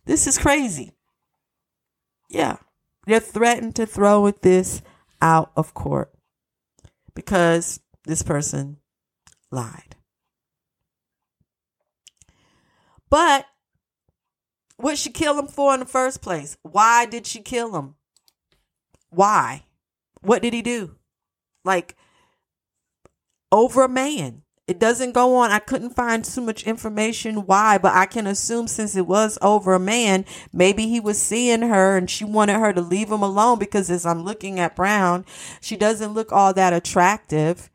This 0.05 0.27
is 0.27 0.39
crazy. 0.39 0.93
Yeah. 2.29 2.57
They're 3.07 3.21
threatened 3.21 3.77
to 3.77 3.87
throw 3.87 4.31
this 4.31 4.83
out 5.21 5.53
of 5.57 5.75
court 5.75 6.13
because 7.15 7.81
this 8.05 8.23
person 8.23 8.79
lied. 9.51 9.97
But 13.09 13.47
what 14.77 14.97
she 14.97 15.11
kill 15.11 15.39
him 15.39 15.49
for 15.49 15.75
in 15.75 15.81
the 15.81 15.87
first 15.87 16.23
place? 16.23 16.57
Why 16.63 17.07
did 17.07 17.27
she 17.27 17.41
kill 17.41 17.77
him? 17.77 17.97
Why? 19.11 19.65
What 20.23 20.43
did 20.43 20.55
he 20.55 20.63
do? 20.63 20.97
Like 21.65 21.97
over 23.51 23.83
a 23.85 23.89
man. 23.89 24.43
It 24.71 24.79
doesn't 24.79 25.15
go 25.15 25.35
on. 25.35 25.51
I 25.51 25.59
couldn't 25.59 25.97
find 25.97 26.25
too 26.25 26.43
much 26.43 26.63
information 26.63 27.45
why, 27.45 27.77
but 27.77 27.93
I 27.93 28.07
can 28.07 28.29
assume 28.29 28.69
since 28.69 28.95
it 28.95 29.09
was 29.09 29.37
over 29.43 29.75
a 29.75 29.81
man, 29.81 30.25
maybe 30.53 30.87
he 30.87 31.01
was 31.01 31.21
seeing 31.21 31.63
her 31.63 31.97
and 31.97 32.09
she 32.09 32.25
wanted 32.25 32.61
her 32.61 32.73
to 32.75 32.81
leave 32.81 33.11
him 33.11 33.21
alone 33.21 33.59
because 33.59 33.91
as 33.91 34.07
I'm 34.07 34.23
looking 34.23 34.61
at 34.61 34.77
Brown, 34.77 35.27
she 35.61 35.77
doesn't 35.77 36.15
look 36.15 36.31
all 36.31 36.55
that 36.55 36.73
attractive. 36.73 37.69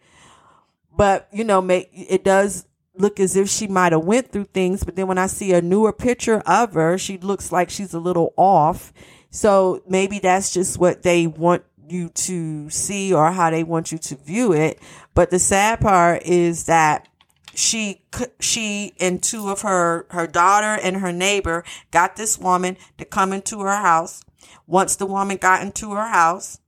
But, 0.89 1.27
you 1.34 1.43
know, 1.43 1.62
it 1.69 2.23
does 2.23 2.65
look 2.95 3.19
as 3.19 3.36
if 3.36 3.49
she 3.49 3.67
might 3.67 3.91
have 3.91 4.05
went 4.05 4.31
through 4.31 4.45
things, 4.45 4.86
but 4.86 4.95
then 4.95 5.08
when 5.08 5.17
I 5.17 5.27
see 5.27 5.51
a 5.51 5.62
newer 5.62 5.91
picture 5.91 6.41
of 6.45 6.75
her, 6.75 6.97
she 6.97 7.17
looks 7.17 7.51
like 7.51 7.69
she's 7.69 7.93
a 7.93 7.99
little 7.99 8.34
off. 8.38 8.93
So 9.31 9.84
maybe 9.86 10.19
that's 10.19 10.53
just 10.53 10.77
what 10.77 11.03
they 11.03 11.27
want 11.27 11.65
you 11.88 12.10
to 12.10 12.69
see 12.69 13.13
or 13.13 13.32
how 13.32 13.50
they 13.50 13.63
want 13.63 13.91
you 13.91 13.98
to 13.98 14.15
view 14.15 14.54
it. 14.54 14.80
But 15.13 15.30
the 15.30 15.39
sad 15.39 15.82
part 15.82 16.24
is 16.24 16.65
that 16.65 17.08
she 17.54 18.02
she 18.39 18.93
and 19.00 19.24
two 19.24 19.50
of 19.50 19.62
her 19.62 20.06
her 20.10 20.28
daughter 20.28 20.80
and 20.82 20.98
her 20.98 21.12
neighbor 21.12 21.63
got 21.91 22.15
this 22.15 22.38
woman 22.38 22.78
to 22.98 23.06
come 23.06 23.32
into 23.32 23.62
her 23.62 23.78
house. 23.78 24.24
Once 24.67 24.95
the 24.95 25.06
woman 25.06 25.38
got 25.38 25.62
into 25.62 25.91
her 25.91 26.08
house, 26.08 26.60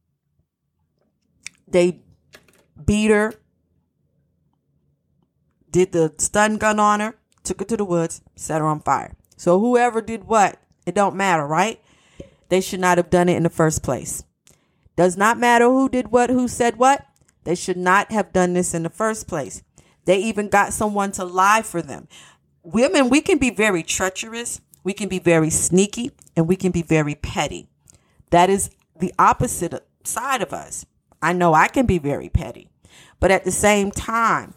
they 1.67 2.01
beat 2.85 3.09
her, 3.09 3.33
did 5.69 5.91
the 5.91 6.13
stun 6.17 6.57
gun 6.57 6.79
on 6.79 6.99
her, 6.99 7.15
took 7.43 7.59
her 7.59 7.65
to 7.65 7.77
the 7.77 7.85
woods, 7.85 8.21
set 8.35 8.61
her 8.61 8.67
on 8.67 8.81
fire. 8.81 9.15
So 9.35 9.59
whoever 9.59 10.01
did 10.01 10.25
what, 10.25 10.59
it 10.85 10.95
don't 10.95 11.15
matter, 11.15 11.45
right? 11.45 11.81
They 12.49 12.61
should 12.61 12.79
not 12.79 12.97
have 12.97 13.09
done 13.09 13.29
it 13.29 13.35
in 13.35 13.43
the 13.43 13.49
first 13.49 13.83
place. 13.83 14.23
Does 14.97 15.15
not 15.15 15.37
matter 15.37 15.65
who 15.65 15.87
did 15.87 16.11
what, 16.11 16.29
who 16.29 16.47
said 16.47 16.77
what. 16.77 17.05
They 17.45 17.55
should 17.55 17.77
not 17.77 18.11
have 18.11 18.33
done 18.33 18.53
this 18.53 18.73
in 18.73 18.83
the 18.83 18.89
first 18.89 19.27
place. 19.27 19.63
They 20.03 20.17
even 20.17 20.49
got 20.49 20.73
someone 20.73 21.11
to 21.13 21.23
lie 21.23 21.61
for 21.61 21.81
them. 21.81 22.07
Women, 22.63 23.07
we 23.07 23.21
can 23.21 23.37
be 23.37 23.51
very 23.51 23.83
treacherous, 23.83 24.59
we 24.83 24.93
can 24.93 25.07
be 25.07 25.19
very 25.19 25.49
sneaky, 25.49 26.11
and 26.35 26.47
we 26.47 26.57
can 26.57 26.71
be 26.71 26.81
very 26.81 27.15
petty. 27.15 27.69
That 28.31 28.49
is 28.49 28.71
the 28.99 29.13
opposite 29.17 29.87
side 30.03 30.41
of 30.41 30.51
us. 30.51 30.85
I 31.21 31.31
know 31.31 31.53
I 31.53 31.67
can 31.67 31.85
be 31.85 31.99
very 31.99 32.27
petty, 32.27 32.67
but 33.19 33.31
at 33.31 33.45
the 33.45 33.51
same 33.51 33.91
time, 33.91 34.53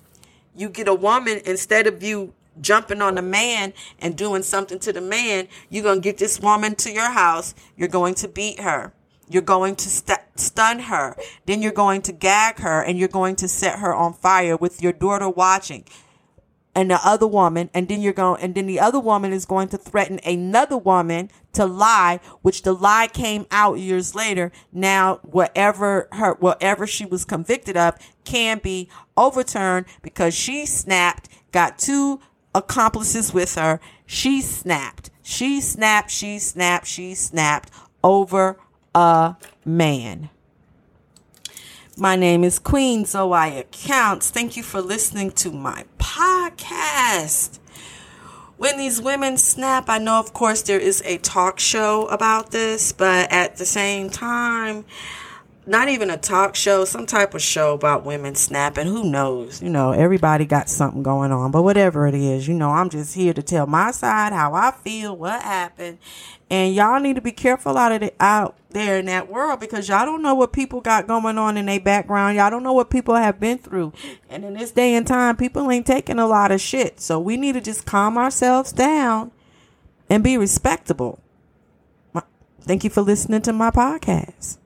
you 0.55 0.69
get 0.69 0.89
a 0.89 0.95
woman 0.95 1.41
instead 1.45 1.87
of 1.87 2.03
you 2.03 2.35
jumping 2.61 3.03
on 3.03 3.19
a 3.19 3.23
man 3.23 3.73
and 3.99 4.17
doing 4.17 4.43
something 4.43 4.79
to 4.81 4.93
the 4.93 5.01
man, 5.01 5.49
you're 5.69 5.83
going 5.83 6.01
to 6.01 6.05
get 6.05 6.19
this 6.19 6.41
woman 6.41 6.75
to 6.77 6.91
your 6.91 7.11
house. 7.11 7.55
You're 7.77 7.89
going 7.89 8.15
to 8.17 8.29
beat 8.29 8.61
her. 8.61 8.93
You're 9.31 9.43
going 9.43 9.77
to 9.77 9.89
st- 9.89 10.19
stun 10.35 10.81
her. 10.81 11.17
Then 11.47 11.63
you're 11.63 11.73
going 11.73 12.03
to 12.03 12.13
gag 12.13 12.59
her 12.59 12.83
and 12.83 12.99
you're 12.99 13.09
going 13.09 13.37
to 13.37 13.49
set 13.49 13.79
her 13.79 13.95
on 13.95 14.13
fire 14.13 14.57
with 14.57 14.83
your 14.83 14.93
daughter 14.93 15.29
watching 15.29 15.85
and 16.75 16.91
the 16.91 16.99
other 17.05 17.29
woman. 17.29 17.71
And 17.73 17.87
then 17.87 18.01
you're 18.01 18.13
going, 18.13 18.43
and 18.43 18.57
then 18.57 18.67
the 18.67 18.81
other 18.81 18.99
woman 18.99 19.33
is 19.33 19.45
going 19.45 19.69
to 19.69 19.79
threaten 19.79 20.19
another 20.25 20.77
woman 20.77 21.31
to 21.53 21.65
lie, 21.65 22.19
which 22.43 22.63
the 22.63 22.73
lie 22.73 23.07
came 23.07 23.47
out 23.53 23.79
years 23.79 24.17
later. 24.17 24.51
Now, 24.73 25.21
whatever 25.23 26.09
her, 26.13 26.35
whatever 26.35 26.87
she 26.87 27.07
was 27.07 27.25
convicted 27.25 27.77
of 27.77 27.95
can 28.25 28.59
be 28.59 28.89
overturned 29.17 29.87
because 30.03 30.35
she 30.35 30.67
snapped, 30.67 31.29
got 31.53 31.79
two 31.79 32.21
accomplices 32.53 33.33
with 33.33 33.55
her. 33.55 33.81
She 34.07 34.41
snapped. 34.41 35.11
She 35.23 35.61
snapped, 35.61 36.11
she 36.11 36.41
snapped, 36.41 36.89
she 36.89 37.15
snapped 37.15 37.71
over 38.03 38.59
a 38.95 39.37
man. 39.65 40.31
My 41.97 42.17
name 42.17 42.45
is 42.45 42.59
Queen 42.59 43.05
Zoya 43.05 43.65
Counts. 43.65 44.31
Thank 44.31 44.57
you 44.57 44.63
for 44.63 44.81
listening 44.81 45.33
to 45.33 45.51
my 45.51 45.85
podcast. 45.99 47.59
When 48.57 48.79
these 48.79 49.01
women 49.01 49.37
snap, 49.37 49.89
I 49.89 49.99
know, 49.99 50.19
of 50.19 50.33
course, 50.33 50.63
there 50.63 50.79
is 50.79 51.03
a 51.05 51.19
talk 51.19 51.59
show 51.59 52.07
about 52.07 52.51
this, 52.51 52.93
but 52.93 53.31
at 53.33 53.57
the 53.57 53.65
same 53.65 54.11
time, 54.11 54.85
not 55.71 55.89
even 55.89 56.11
a 56.11 56.17
talk 56.17 56.57
show, 56.57 56.85
some 56.85 57.07
type 57.07 57.33
of 57.33 57.41
show 57.41 57.75
about 57.75 58.05
women 58.05 58.35
snapping. 58.35 58.89
Who 58.89 59.05
knows? 59.05 59.63
You 59.63 59.71
know, 59.71 59.93
everybody 59.93 60.45
got 60.45 60.69
something 60.69 61.05
going 61.05 61.31
on, 61.31 61.53
but 61.53 61.63
whatever 61.63 62.09
it 62.09 62.15
is, 62.17 62.49
you 62.49 62.55
know, 62.55 62.71
I'm 62.71 62.91
just 62.91 63.15
here 63.15 63.33
to 63.33 63.41
tell 63.41 63.69
my 63.69 63.93
side, 63.93 64.33
how 64.33 64.53
I 64.53 64.73
feel, 64.73 65.17
what 65.17 65.41
happened. 65.41 65.99
And 66.51 66.75
y'all 66.75 66.99
need 66.99 67.15
to 67.15 67.21
be 67.23 67.31
careful 67.31 67.79
out 67.79 67.93
of 67.93 68.01
the, 68.01 68.13
out 68.19 68.57
there 68.71 68.99
in 68.99 69.07
that 69.07 69.31
world 69.31 69.61
because 69.61 69.89
y'all 69.89 70.05
don't 70.05 70.23
know 70.23 70.35
what 70.35 70.53
people 70.53 70.81
got 70.81 71.07
going 71.07 71.39
on 71.39 71.57
in 71.57 71.67
their 71.67 71.79
background. 71.79 72.37
Y'all 72.37 72.51
don't 72.51 72.65
know 72.65 72.73
what 72.73 72.91
people 72.91 73.15
have 73.15 73.39
been 73.39 73.59
through. 73.59 73.93
And 74.29 74.45
in 74.45 74.55
this 74.55 74.73
day 74.73 74.97
and 74.97 75.07
time, 75.07 75.37
people 75.37 75.71
ain't 75.71 75.87
taking 75.87 76.19
a 76.19 76.27
lot 76.27 76.51
of 76.51 76.61
shit. 76.61 77.01
So 77.01 77.21
we 77.21 77.37
need 77.37 77.53
to 77.53 77.61
just 77.61 77.87
calm 77.87 78.19
ourselves 78.19 78.73
down 78.73 79.31
and 80.09 80.25
be 80.25 80.37
respectable. 80.37 81.21
Thank 82.63 82.83
you 82.83 82.91
for 82.91 83.03
listening 83.03 83.43
to 83.43 83.53
my 83.53 83.71
podcast. 83.71 84.59